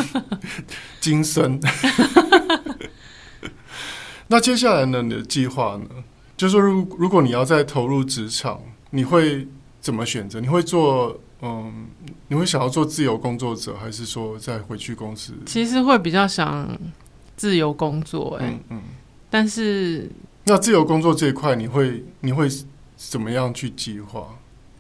[1.01, 1.60] 金孙。
[4.32, 5.02] 那接下来呢？
[5.02, 5.89] 你的计划呢？
[6.38, 8.62] 就是说，如如果你要再投入职场，
[8.92, 9.46] 你会
[9.82, 10.39] 怎么选择？
[10.39, 11.88] 你会做嗯，
[12.30, 15.34] 你会想要做自由工作者，还是说再回去公司？
[15.46, 16.80] 其实会比较想
[17.36, 18.82] 自由工作，欸，哎，嗯嗯。
[19.30, 20.10] 但是，
[20.46, 22.48] 那自由工作这一块，你会你会？
[23.02, 24.28] 怎么样去计划？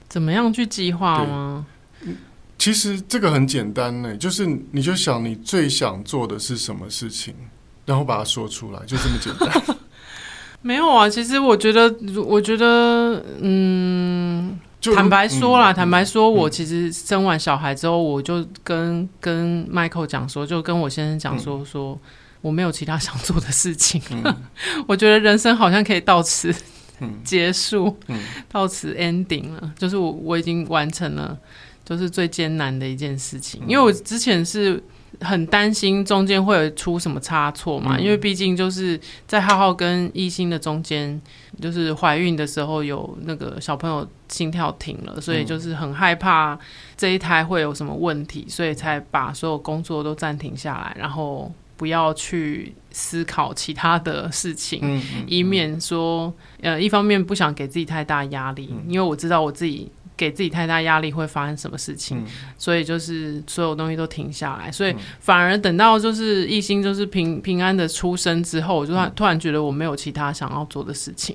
[0.09, 1.65] 怎么样去计划吗？
[2.57, 7.33] 其实这个很简单呢，就是你就想你最想做的是什么事情，
[7.89, 9.77] 然后把它说出来，就这么简单。
[10.61, 11.91] 没有啊，其实我觉得，
[12.23, 14.59] 我觉得，嗯，
[14.93, 21.97] 坦白说啦，嗯、坦白说，我其实生完小孩之后，我就跟跟 Michael 讲说，就跟我先生讲说，说
[22.41, 24.35] 我没有其他想做的事情，嗯、
[24.87, 26.53] 我觉得人生好像可以到此。
[27.23, 28.19] 结束，嗯、
[28.51, 29.71] 到此 ending 了。
[29.77, 31.37] 就是我我已经完成了，
[31.85, 33.61] 就是最艰难的一件事情。
[33.65, 34.83] 因为我之前是
[35.21, 41.19] 很担心中间会有出什么差错嘛，嗯、因为毕竟就是在浩浩跟艺兴的中间，
[41.61, 46.57] 就是怀孕的时候有那个小朋友心跳停了，所以就是很害怕
[46.95, 51.51] 这一胎会有什么问题，所以才把所有工作都暂停下来，然后。
[51.79, 62.25] 不要去思考其他的事情，嗯嗯、以免说，呃，一方面不想给自己太大压力，嗯、因为我知道我自己给自己太大压力会发生什么事情，嗯、
[62.57, 71.33] 所以就是所有东西都停下来，所以反而等到就是一心就是平平安的出生之后，我就突然突然觉得我没有其他想要做的事情。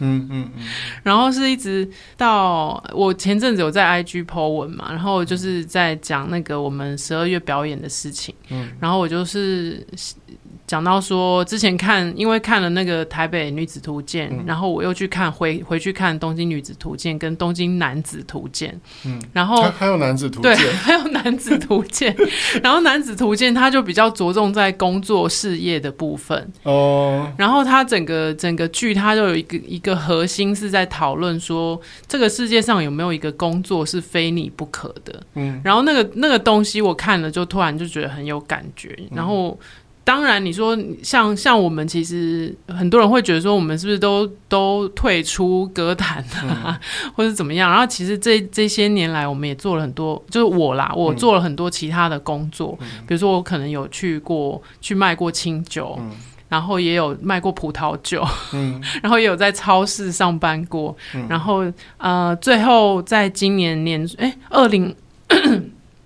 [0.00, 0.64] 嗯嗯嗯，
[1.04, 9.86] 然后是一直到我前阵子有在 IG po 文嘛，然后就是在讲那个我们十二月表演的事情，嗯，然后我就是。
[10.66, 18.74] 讲到说，之前看，因为看了那个台北女子图鉴，嗯、然后我又去看回回去看东京女子图鉴跟东京男子图鉴，
[19.04, 22.16] 嗯，然后还有男子图鉴，对， 还有男子图鉴，
[22.62, 26.50] 然后男子图鉴它就比较着重在工作事业的部分。
[26.62, 39.58] 哦，然后它整个整个剧它就有一个一个核心是在讨论说，这个世界上有没有一个工作是非你不可的，嗯，然后那个那个东西我看了就突然就觉得很有感觉，然后。
[40.04, 47.70] 当然，你说像像我们，其实很多人会觉得说，我们是不是都都退出歌坛啊，嗯、 或者怎么样？
[47.70, 56.10] 然后其实这这些年来，我们也做了很多，就是我啦，我做了很多其他的工作，嗯、比如说我可能有去过去卖过清酒，嗯、
[56.50, 61.64] 然后也有卖过葡萄酒，嗯、 然后也有在超市上班过，嗯、然后
[61.96, 64.94] 呃，最后在今年年哎二零。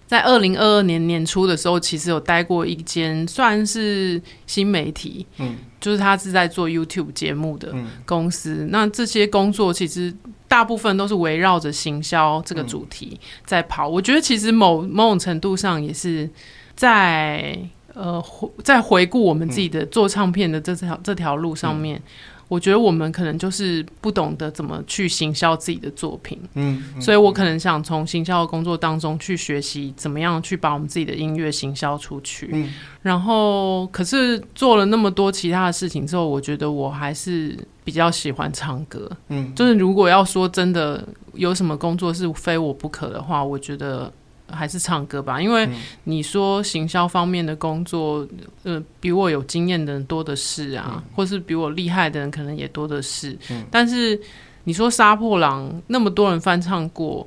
[0.09, 7.75] 欸在二零二二年年初的时候，其实有待过一间算是新媒体，嗯，就是他是在做 YouTube 节目的
[8.07, 8.64] 公司。
[8.64, 10.12] 嗯、那这些工作其实
[10.49, 13.90] 大部分都是围绕着行销这个主题在跑。
[13.90, 16.29] 嗯、我觉得其实某某种程度上也是
[16.75, 17.59] 在
[17.92, 18.25] 呃
[18.64, 22.01] 在回顾我们自己的做唱片的这条这条路上面。
[22.49, 44.11] 嗯我觉得我们可能就是不懂得怎么去行销自己的作品，嗯，嗯，所以我可能想从行销的工作当中去学习怎么样去把我们自己的音乐行销出去，嗯，然后可是做了那么多其他的事情之后，我觉得我还是比较喜欢唱歌，嗯，就是如果要说真的有什么工作是非我不可的话，我觉得。
[44.51, 45.69] 还是唱歌吧，因为
[46.05, 48.27] 你说行销方面的工作，
[48.63, 53.37] 呃，比我有经验的人多的是啊，嗯、或是比我厉害的人可能也多的是。
[53.51, 54.21] 嗯、但是
[54.65, 57.27] 你说杀破狼那么多人翻唱过，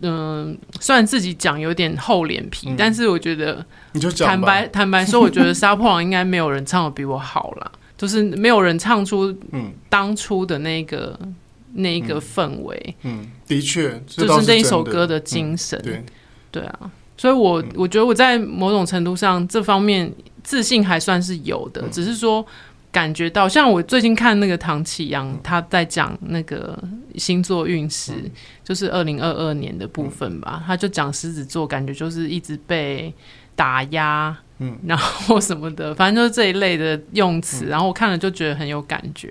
[0.00, 9.34] 嗯、呃，虽然自己讲有点厚脸皮，嗯、但是我觉得，你就坦白坦白说，我觉得杀破狼应该没有人唱的比我好了，就是没有人唱出
[9.88, 11.34] 当初的那个、嗯、
[11.74, 12.96] 那一个氛围。
[13.02, 15.78] 嗯，的确，就是那一首歌的精神。
[15.80, 16.04] 嗯、对。
[16.50, 20.10] 对啊，所以我，我我觉得我在某种程度上这方面
[20.42, 22.44] 自信还算是有的，嗯、只是说
[22.90, 26.82] 感觉到，像我最近看那个唐启阳，他在讲那个
[27.16, 28.30] 星座运势，嗯、
[28.64, 30.54] 就是二零二二年的部分吧。
[30.62, 33.12] 嗯、他就讲狮子座，感觉就是一直被
[33.54, 37.66] 打压，嗯，然后什么的，反正就是这一类的用词。
[37.66, 39.30] 嗯、然后我看了就觉得很有感觉。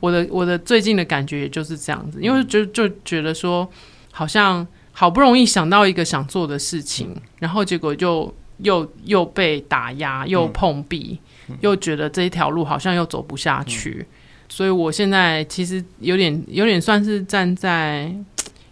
[0.00, 3.68] 我的我的最近的感觉也就是这样子，因为就就觉得说，
[4.12, 11.18] 好像好不容易想到一个想做的事情，嗯、然后结果就又又被打压，又碰壁。
[11.20, 11.22] 嗯
[11.60, 14.06] 又觉得这一条路好像又走不下去，嗯、
[14.48, 18.12] 所以我现在其实有点有点算是站在，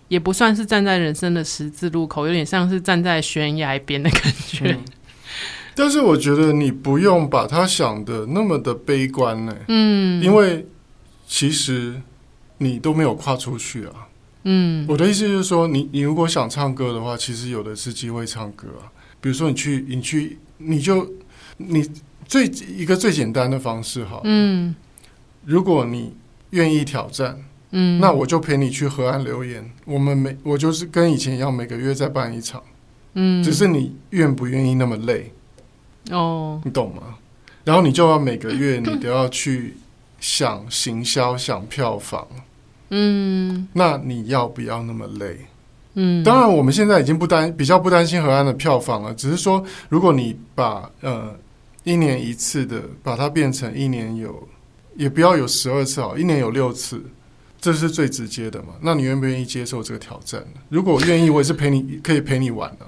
[0.09, 4.85] 也不算是站在人生的十字路口，有点像是站在悬崖边的感觉、嗯。
[5.77, 10.67] 但是我觉得你不用把它想的那么的悲观呢，嗯，因为
[11.37, 12.01] 其实
[12.59, 14.07] 你都没有跨出去啊，
[14.44, 18.87] 嗯，我的意思就是说，你你如果想唱歌的话，其实有的是机会唱歌啊，
[19.20, 21.12] 比如说你去你去你就
[21.57, 21.90] 你。
[22.27, 24.75] 最一个最简单的方式哈，嗯，
[25.44, 26.14] 如果你
[26.51, 27.38] 愿意挑战，
[27.73, 29.70] 嗯，那我就陪你去河岸留言。
[29.85, 32.62] 我们每我就是跟以前一样，每个月再办一场，
[33.12, 35.31] 嗯，只是你愿不愿意那么累，
[36.11, 37.18] 哦，你懂吗？
[37.62, 39.77] 然后你就要每个月你都要去
[40.25, 42.27] 想行销、想票房，
[42.89, 45.37] 嗯，那你要不要那么累？
[45.97, 51.37] 嗯，当然我们现在已经不担比较不担心河岸的票房了，只是说如果你把呃。
[51.87, 54.49] 一年一次的，把它变成一年有，
[54.97, 56.99] 也不要有十二次哦，一年有六次，
[57.61, 58.69] 这是最直接的嘛？
[58.81, 60.43] 那你愿不愿意接受这个挑战？
[60.71, 62.87] 如果我愿意，我也是陪你，可以陪你玩的。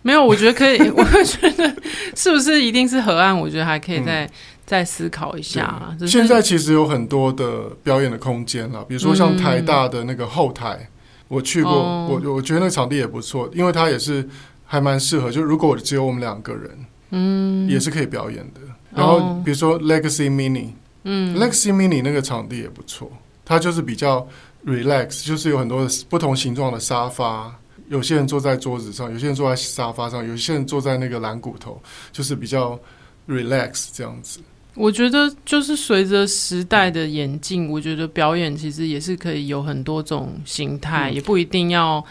[0.00, 0.78] 没有，我觉得可以。
[0.88, 1.76] 我觉得
[2.16, 3.38] 是不是一定是河岸？
[3.38, 4.30] 我觉得还可以再、嗯、
[4.72, 5.94] 再思考一下。
[6.08, 10.88] 现在其实有很多的表演的空间了，比如说像台大的那个后台，嗯、
[11.28, 14.26] 我去过，哦、我我觉得那个场地也不错，因为它也是
[14.64, 15.30] 还蛮适合。
[15.30, 16.70] 就如果只有我们两个人。
[17.14, 18.60] 嗯，也是可以表演的。
[18.90, 20.68] 然后比如说 Legacy Mini，
[21.04, 23.12] 嗯，Legacy Mini 那个场地也不错，
[23.44, 24.26] 它就是比较
[24.64, 27.54] relax，就是有很多不同形状的沙发，
[27.90, 31.78] 有些人坐在桌子上，有些人坐在沙发上，有些人坐在那个蓝骨头，
[32.12, 32.80] 就是比较
[33.28, 34.40] relax 这样子。
[34.74, 42.04] 我觉得就是随着时代的演进，我觉得表演其实也是可以有很多种形态，嗯、也不一定要，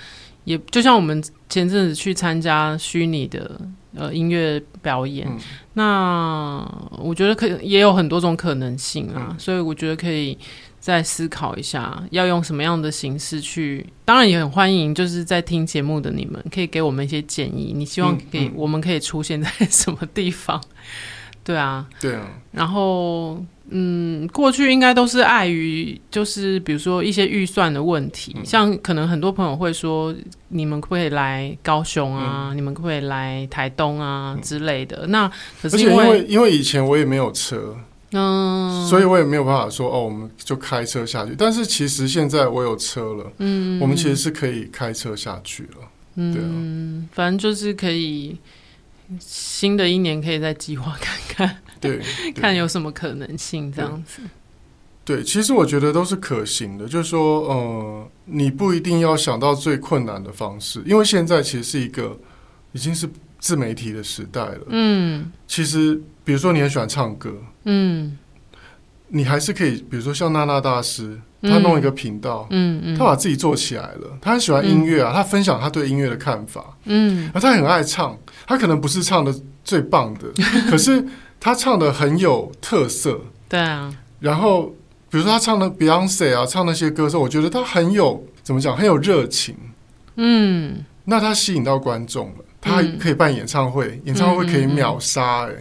[0.45, 3.59] 也就像我们前阵子去参加虚拟的。
[3.93, 5.37] 呃，音乐表演，嗯、
[5.73, 6.65] 那
[6.97, 10.37] 我觉得可也有很多种可能性啊，嗯、所以我觉得可以
[10.79, 13.85] 再思考一下，要用什么样的形式去。
[14.05, 17.73] 当然也很欢迎，就是在听节目的你们可以给我们一些建议。
[17.75, 20.63] 你希望可以，嗯嗯、我们可以出现在什么地方？
[21.43, 23.43] 对啊，对啊，然后。
[23.73, 30.13] 嗯，过去应该都是碍于，就是比如说一些预算的问题，嗯、像可能很多朋友会说，
[30.49, 32.49] 你们可不可以来高雄啊？
[32.51, 35.07] 嗯、你们可不可以来台东啊、嗯、之类的？
[35.07, 37.77] 那可是因为因为，以前我也没有车，
[38.11, 41.33] 嗯，所以我也没有办法说哦，我们就开车下去。
[41.37, 46.51] 但是其实现在我有车了，嗯，我们其实是可以开车下去了，嗯，对啊，
[47.13, 48.37] 反正就是可以
[49.19, 51.57] 新的一年可以再计划看看。
[51.81, 51.99] 对，
[52.35, 54.21] 看有什么可能性这样子。
[55.03, 56.87] 对，对，其实我觉得都是可行的。
[56.87, 62.17] 就是说，呃，你不一定要想到最困难的方式，因为现在其实是一个
[62.71, 64.61] 已经是自媒体的时代了。
[64.67, 68.15] 嗯，其实比如说你很喜欢唱歌，嗯，
[69.11, 74.17] 你还是可以，比如说像娜娜大师，他弄一个频道，嗯嗯，他把自己做起来了。
[74.21, 80.27] 他很喜欢音乐啊，他分享他对音乐的看法，嗯，而他很爱唱，他可能不是唱的最棒的，
[80.69, 81.05] 可是。
[81.43, 83.19] 他唱的很有特色，
[83.49, 83.91] 对啊。
[84.19, 84.65] 然后，
[85.09, 89.55] 比如说他唱的 Beyonce 啊，唱那些歌的时候，我觉得他很有怎么讲，很有热情。
[90.17, 95.53] 嗯，那他吸引到观众了，他还可以办演唱会，嗯、演唱会可以秒杀哎、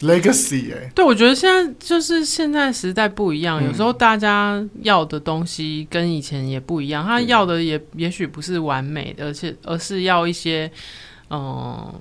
[0.00, 0.92] ，Legacy 哎、欸。
[0.94, 10.70] 对，我觉得现在就是现在时代不一样，嗯、有时候大家要的东西跟以前也不一样，他要的也也许不是完美的，而且而是要一些
[11.30, 11.92] 嗯。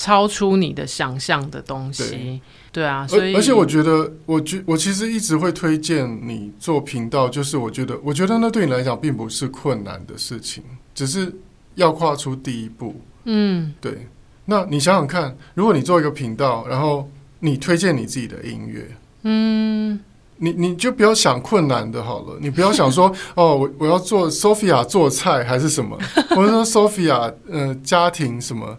[0.00, 10.62] 超出你的想象的东西，对，对啊，所以而且我觉得，我觉我其实一直会推荐你做频道，就是我觉得，我觉得那对你来讲并不是困难的事情，
[10.94, 11.34] 只是
[11.74, 12.94] 要跨出第一步。
[13.24, 14.06] 嗯，对。
[14.44, 17.10] 那你想想看，如果你做一个频道，然后
[17.40, 18.88] 你推荐你自己的音乐，
[19.22, 19.98] 嗯，
[20.36, 25.98] 你你就不要想困难的好了，你不要想说 哦，我我要做 Sophia 做菜还是什么，
[26.30, 28.78] 或者说 Sophia 呃家庭什么。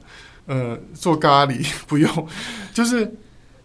[0.52, 1.64] 呃，做咖喱？
[1.86, 2.28] 不用，
[2.74, 3.14] 就是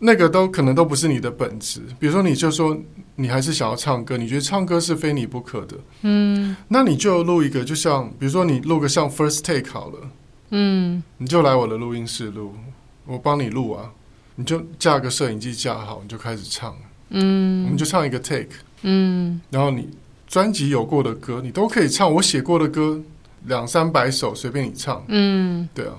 [0.01, 1.81] 那个都可能都不是你的本质。
[1.99, 2.77] 比如说，你就说
[3.17, 10.11] 你还是想要唱歌，你觉得唱歌是非你不可的，嗯，那你就录一个，就像比如说你录个像 First Take 好了，
[10.51, 12.53] 嗯，你就来我的录音室录，
[13.07, 13.91] 我帮你录啊，
[14.37, 16.75] 你就架个摄影机架好，你就开始唱，
[17.11, 18.49] 嗯，我们就唱一个 take，
[18.83, 19.89] 嗯，然后你
[20.27, 22.13] 专辑有过的歌，你都可以唱。
[22.15, 23.01] 我写过的歌
[23.47, 25.95] 两三百首，随便你唱，嗯，对啊，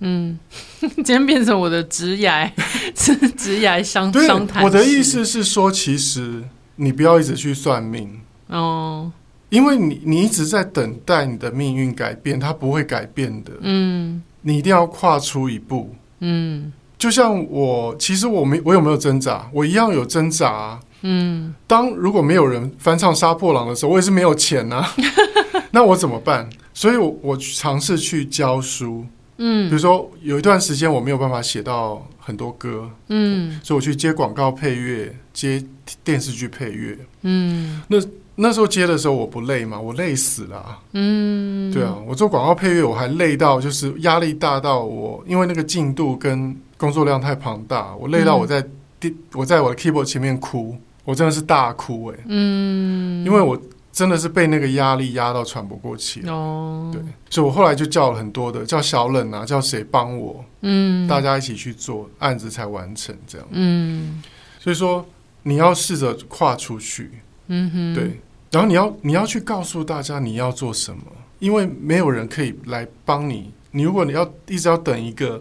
[0.00, 0.38] 嗯，
[0.80, 2.50] 今天变成我的职涯，
[2.94, 4.62] 职涯相相谈。
[4.62, 6.44] 我的意思是说，其实
[6.76, 9.10] 你不要一直去算命哦。
[9.48, 13.50] 因为你你一直在等待你的命运改变，它不会改变的。
[13.62, 15.92] 嗯，你一定要跨出一步。
[16.20, 19.50] 嗯，就像我，其实我没我有没有挣扎？
[19.54, 20.80] 我一样有挣扎啊。
[21.00, 24.86] 嗯，当如果没有人翻唱《杀破狼》的时候，我也是没有钱啊。
[25.72, 26.46] 那我怎么办？
[26.74, 29.06] 所以我我尝试去教书。
[29.38, 32.90] 嗯，比如说有一段时间我没有办法写到很多歌。
[33.08, 35.64] 嗯，所以我去接广告配乐，接
[36.04, 36.98] 电视剧配乐。
[37.22, 37.96] 嗯，那。
[38.36, 39.78] 那时候接的时候我不累吗？
[39.78, 40.78] 我累死了啊。
[40.92, 48.66] 嗯，对啊，我做广告配乐我还累到就是压力大到我，因为那个进度跟工作量太庞大，我累到我在
[48.98, 50.74] 第我在我的 keyboard 前面哭，
[51.04, 52.16] 我真的是大哭哎。
[52.24, 53.60] 嗯，因为我
[53.92, 56.22] 真的是被那个压力压到喘不过气。
[56.26, 60.42] 哦，对，所以我后来就叫了很多的叫小冷啊，叫谁帮我？
[60.62, 63.46] 嗯，大家一起去做案子才完成这样。
[63.50, 64.22] 嗯，
[64.58, 65.04] 所以说
[65.42, 67.10] 你要试着跨出去。
[67.48, 68.18] 嗯哼，对。
[68.50, 71.02] 然后你要你要去告诉大家你要做什么，
[71.40, 73.52] 因为没有人可以来帮你。
[73.70, 75.40] 你如果你要一直要等一个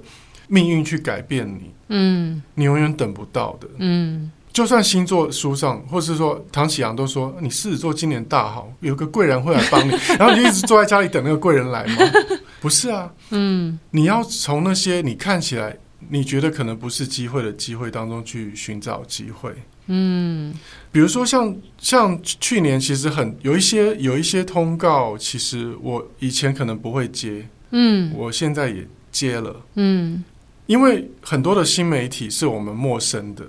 [0.50, 3.68] 命运去改变你，嗯，你永远等不到的。
[3.78, 11.96] 嗯，就算星座书上，或是说唐启阳都说你狮子座今年大好，有个贵人会来帮你， 然后你就一直坐在家里等那个贵人来吗？
[12.60, 15.78] 不是啊，嗯，你要从那些你看起来
[16.10, 19.54] 你觉得可能不是机会的机会当中去寻找机会。
[19.92, 20.54] 嗯，
[20.92, 30.24] 比如说像像去年，其实很有一些有一些通告，其实我以前可能不会接，嗯，我现在也接了，嗯，
[30.70, 33.44] 因为很多的新媒体是我们陌生的，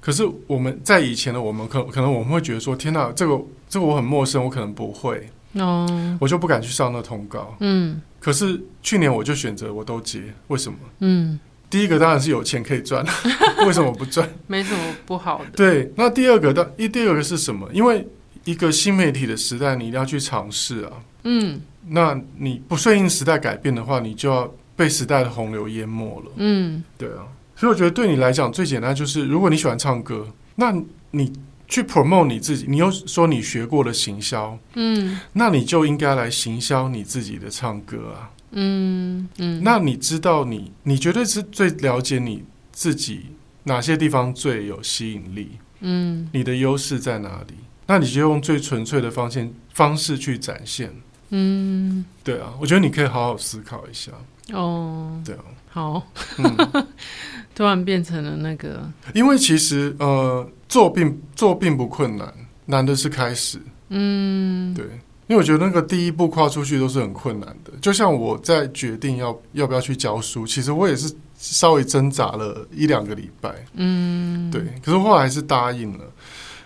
[0.00, 5.86] 可是我们在以前的我们可可能我们会觉得说，天哪，这个这个我很陌生，我可能不会，哦，
[6.18, 10.78] 我就不敢去上那通告，嗯，可是去年我就选择我都接，为什么？
[11.00, 11.38] 嗯。
[11.68, 13.02] 第一个当然是有钱可以赚，
[13.66, 14.26] 为什么不赚？
[14.46, 15.50] 没什么不好的。
[15.54, 17.66] 对，那第二个的，一第二个是什么？
[17.72, 18.06] 因为
[18.44, 20.92] 一个新媒体的时代，你一定要去尝试啊。
[21.24, 26.32] 嗯，那你不顺应时代改变的话，你就要被时代的洪流淹没了。
[26.36, 27.26] 嗯，对啊。
[27.56, 30.74] 所以我觉得对你来讲最简单就是，如果你喜欢唱歌，那
[31.12, 31.32] 你
[31.68, 38.30] 去 promote 你自己，你又说你学过了行销，嗯，那你就应该来行销你自己的唱歌啊。
[38.50, 43.26] 嗯嗯，那你知道你你绝对是最了解你自己
[43.64, 45.52] 哪些地方最有吸引力？
[45.80, 47.54] 嗯，你的优势在哪里？
[47.86, 50.92] 那你就用最纯粹的方向方式去展现。
[51.30, 54.12] 嗯，对啊，我觉得你可以好好思考一下。
[54.50, 56.06] 哦，对啊，好，
[56.38, 56.86] 嗯、
[57.54, 62.32] 突然变成了那个，因为其实呃，做并做并不困难，
[62.66, 63.60] 难的是开始。
[63.88, 64.84] 嗯，对。
[65.28, 76.04] 因为我觉得那个第一步跨出去都是很困难的，就像我在决定要要不要去教书，其实我也是稍微挣扎了一两个礼拜，嗯，对，可是后来还是答应了。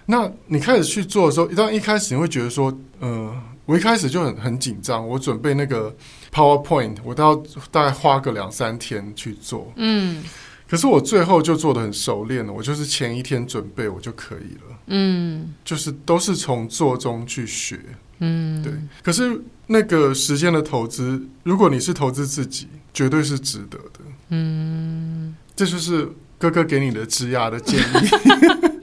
[0.06, 5.94] 那你开始去做的时候，当然一开始你会觉得说，嗯、呃，我一开始就很很紧张，我准备那个
[6.32, 7.36] PowerPoint，我都要
[7.70, 10.24] 大概花个两三天去做，嗯，
[10.68, 17.78] 可是我最后就做的很熟练了，我就是前一天准备我就可以了，嗯，就是都是从做中去学。
[18.20, 18.72] 嗯，对。
[19.02, 24.00] 可是那个时间的投资，如果你是投资自己，绝对是值得的。
[24.30, 26.08] 嗯，这就是
[26.38, 27.82] 哥哥给你的职涯的建议。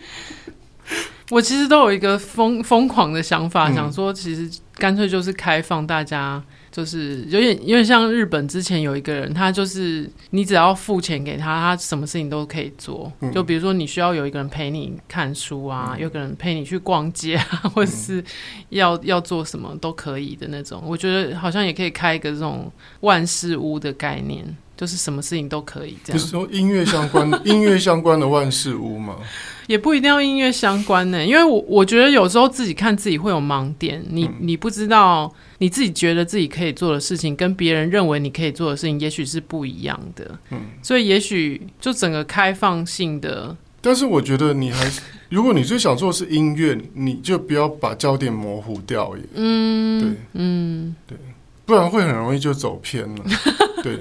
[1.31, 4.47] 我其实都有一个疯疯狂的想法，嗯、想说，其实
[4.83, 6.43] 干脆就是开放大家。
[6.73, 13.13] 就是有点，因为像日本之前有一个人，他就是你只要付钱给他，他什么事情都可以做。
[13.19, 18.23] 嗯、就比如说你需要有一个人陪你看书啊，嗯、有个人陪你去逛街啊，或者是
[18.69, 20.81] 要要做什么都可以的那种。
[20.83, 22.71] 我觉得好像也可以开一个这种
[23.01, 24.43] 万事屋的概念，
[24.83, 26.19] 就是什么事情都可以这样。
[26.19, 29.15] 就是说音乐相关的音乐相关的万事屋吗？
[29.67, 35.33] 也不一定要音乐相关呢，因为我我觉得有时候自己看自己会有盲点，你你不知道。
[35.59, 40.37] 你自己觉得自己可以做的事情，跟别人认为你可以做的事情，也许是不一样的。
[40.49, 43.55] 嗯，所以也许就整个开放性的。
[43.79, 49.23] 但是我觉得你还是，如果你最想做的是音乐，你就不要把焦点模糊掉耶。
[49.35, 51.17] 嗯，对，嗯，对，
[51.65, 53.23] 不然会很容易就走偏了。
[53.81, 53.99] 对，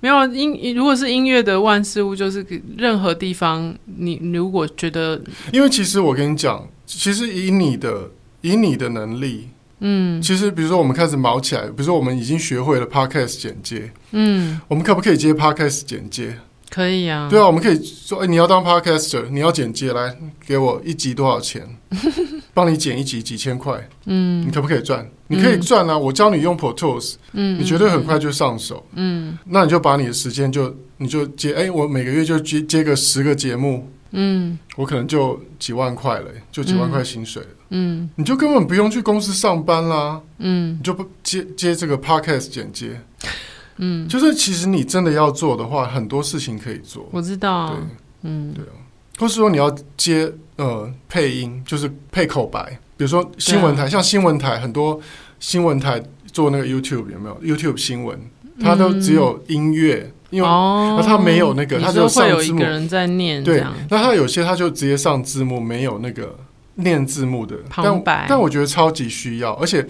[0.00, 2.44] 没有音，如果是音乐的万事物，就是
[2.76, 5.20] 任何地方，你如果觉得，
[5.52, 8.10] 因为其实我跟你讲，其实以你的
[8.42, 9.48] 以你的能力。
[9.80, 16.38] 嗯，其实比如说我们开始毛起来，比如说我们已经学会了 podcast 剪接，嗯，我们可不可以接 podcast 剪接？
[16.74, 20.12] 可以啊，对啊，我们可以说，哎，你要当 podcaster，你要剪接，来
[20.44, 21.64] 给我一集多少钱？
[22.52, 25.08] 帮你剪一集几千块，嗯，你可不可以赚？
[25.28, 33.88] 你可以赚啊，我教你用 Pro Tools，嗯，你绝对很快就上手，嗯，那你就把你的时间就你就接，哎，我每个月就接接个十个节目。
[34.16, 37.48] 嗯，我可能就几万块了，就几万块薪水了。
[37.70, 40.20] 嗯，你就根本不用去公司上班啦。
[40.38, 43.00] 嗯，你就不接接这个 podcast 剪接。
[43.76, 47.08] 嗯，就是其实你真的要做的话，很多事情可以做。
[47.12, 47.70] 我知道。
[47.70, 47.78] 对，
[48.22, 48.74] 嗯，对啊。
[49.18, 55.00] 或是说你要接呃配音，就是配口白，比如说新闻台，像新闻台很多
[55.38, 56.02] 新闻台
[56.32, 58.18] 做那个 YouTube 有没有？YouTube 新闻，
[58.60, 60.10] 它都只有音乐。
[60.30, 62.88] 因为那他没有那个，他就上字幕。
[62.88, 66.36] 在念，对，那他有些他就直接上字幕，没有那个
[66.74, 68.26] 念字幕的旁白。
[68.28, 69.86] 但我觉得超级需要，而且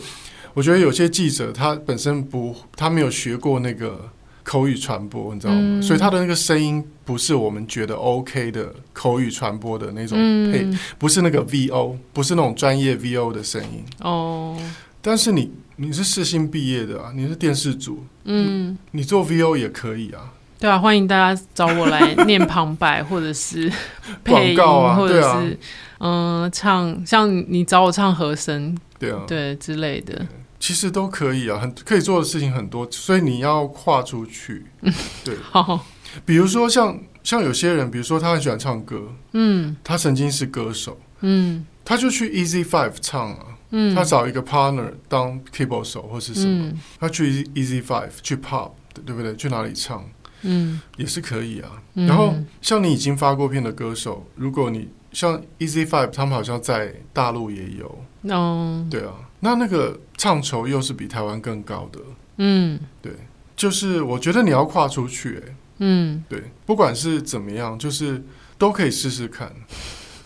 [0.54, 4.08] 我觉得有些记者他本身不，他没有学过那个
[4.42, 5.82] 口语传播，你知道吗？
[5.82, 10.16] 所以他的那个声音不是我们觉得 OK 的口语传播的那种
[10.50, 10.66] 配，
[10.98, 13.84] 不是那个 VO，不是那种专业 VO 的声音。
[14.00, 14.56] 哦，
[15.02, 15.50] 但是你。
[15.76, 17.10] 你是世新毕业的啊？
[17.16, 20.30] 你是电视组，嗯，你做 VO 也可以啊。
[20.60, 23.68] 对啊，欢迎大家找我来念旁白， 或者是
[24.22, 25.58] 配音，啊、或者是
[25.98, 30.24] 嗯、啊呃、唱，像你找我唱和声，对啊，对之类的，
[30.64, 34.64] 其实都可以啊，很可以做的事情很多，所以你要跨出去。
[35.22, 35.84] 对，好，
[36.24, 43.58] 比如说像像有些人，比如说他很喜欢唱歌，嗯，他曾经是歌手，嗯，他就去 Easy Five 唱啊。
[43.72, 48.70] 嗯，他找一个 partner 当 keyboard 手或是什么，嗯、他去 Easy Five 去 pop，
[49.04, 49.36] 对不对？
[49.36, 50.02] 去哪里唱，
[50.40, 51.72] 嗯，也是可以啊。
[51.92, 62.00] 嗯、然后像你已经发过片的歌手，如果你像 Easy Five，他们好像在大陆也有，哦，对啊，那那个唱酬又是比台湾更高的，
[62.38, 63.12] 嗯，对，
[63.56, 68.24] 就是我觉得你要跨出去、欸，嗯，对，不管是怎么样，就是
[68.56, 69.52] 都可以试试看。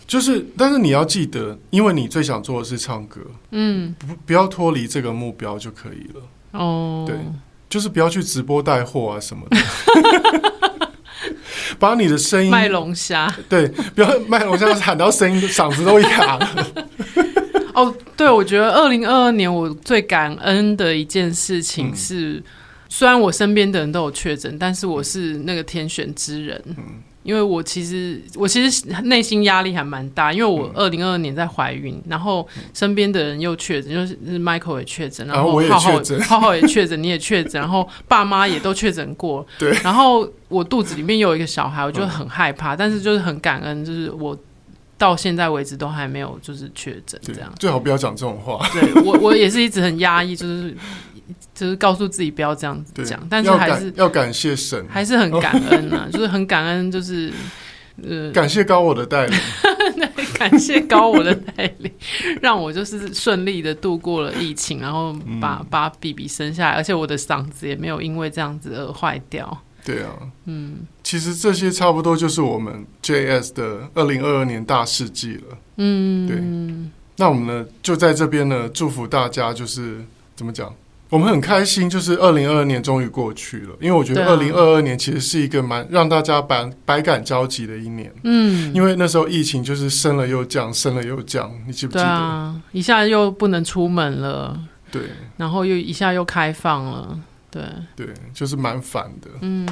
[0.07, 3.21] 就是，但是你要记得，因为你最想做的是唱歌，
[3.51, 6.21] 嗯，不不要脱离这个目标就可以了。
[6.59, 7.15] 哦，对，
[7.69, 10.51] 就是不要去直播带货啊什么的，
[11.77, 16.67] 把你的声音卖龙虾，对，不要卖龙虾喊到声音嗓子都哑了。
[17.83, 22.43] 哦，对，我觉得二零二二年我最感恩的一件事情是，嗯、
[22.89, 26.61] 虽然我身边的人都有确诊，但是我是那个天选之人。
[26.67, 26.75] 嗯。
[27.21, 44.35] 因为我其实我其实内心压力还蛮大，因为我二零二二年在怀孕，嗯、然后身边的人又确诊，就是 Michael 也确诊，然后浩浩 浩浩也确诊，你也确诊，然后爸妈也都确诊过，对，然后我肚子里面又有一个小孩，我就很害怕，嗯、但是就是很感恩，就是我
[44.99, 48.63] 到现在为止都还没有就是确诊这样，最好不要讲这种话。
[48.71, 50.75] 对我我也是一直很压抑，就是。
[51.53, 57.31] 就是告诉自己不要这样子讲，但是还是要感谢神，还是很感恩啊，就是很感恩，就是
[58.01, 59.39] 呃， 感谢高我的带领，
[60.33, 61.91] 感谢高我的带领，
[62.41, 69.61] 让我就是顺利的度过了疫情，然后把、嗯、把 BB 生下来，而且我的嗓子也没有因为这样子而坏掉。
[69.89, 70.09] 对啊，
[70.45, 75.57] 嗯，其实这些差不多就是我们 JS 的二零二二年大事记了。
[75.77, 76.37] 嗯，对，
[77.17, 80.03] 那我们呢就在这边呢祝福大家，就是
[80.35, 80.71] 怎么讲？
[81.09, 88.13] 我们很开心，就是二零二二年终于过去了，因为我觉得二零二二年其实是一个蛮让大家百百感交集的一年。
[88.23, 92.05] 嗯，因为那时候疫情就是升了又降，升了又降，你记不记得？
[92.05, 94.59] 啊，一下又不能出门了，
[94.91, 95.01] 对，
[95.37, 97.19] 然后又一下又开放了。
[97.51, 97.63] 对
[97.95, 99.29] 对，就是蛮烦的。
[99.41, 99.67] 嗯，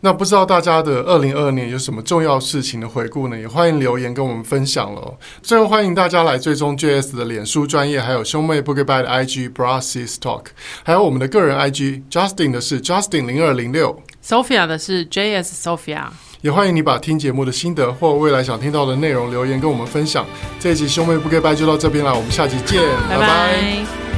[0.00, 3.38] 那不知道大家的二零二二年有什么重要事情的回顾呢？
[3.38, 5.16] 也欢迎留言跟我们分享喽。
[5.42, 10.46] 最后欢迎大家来追踪 JS 的脸书专业，还有兄妹不给拜的 IG Bra Sis Talk，
[10.82, 16.04] 还有我们的个人 IG Justin 的是 Justin 零二零六，Sophia 的是 JS Sophia。
[16.42, 20.26] 也欢迎你把听节目的心得或未来想听到的内容留言跟我们分享。
[20.60, 23.20] 这一集兄妹不给拜就到这边了，我们下集见，拜拜。
[23.20, 24.13] 拜拜。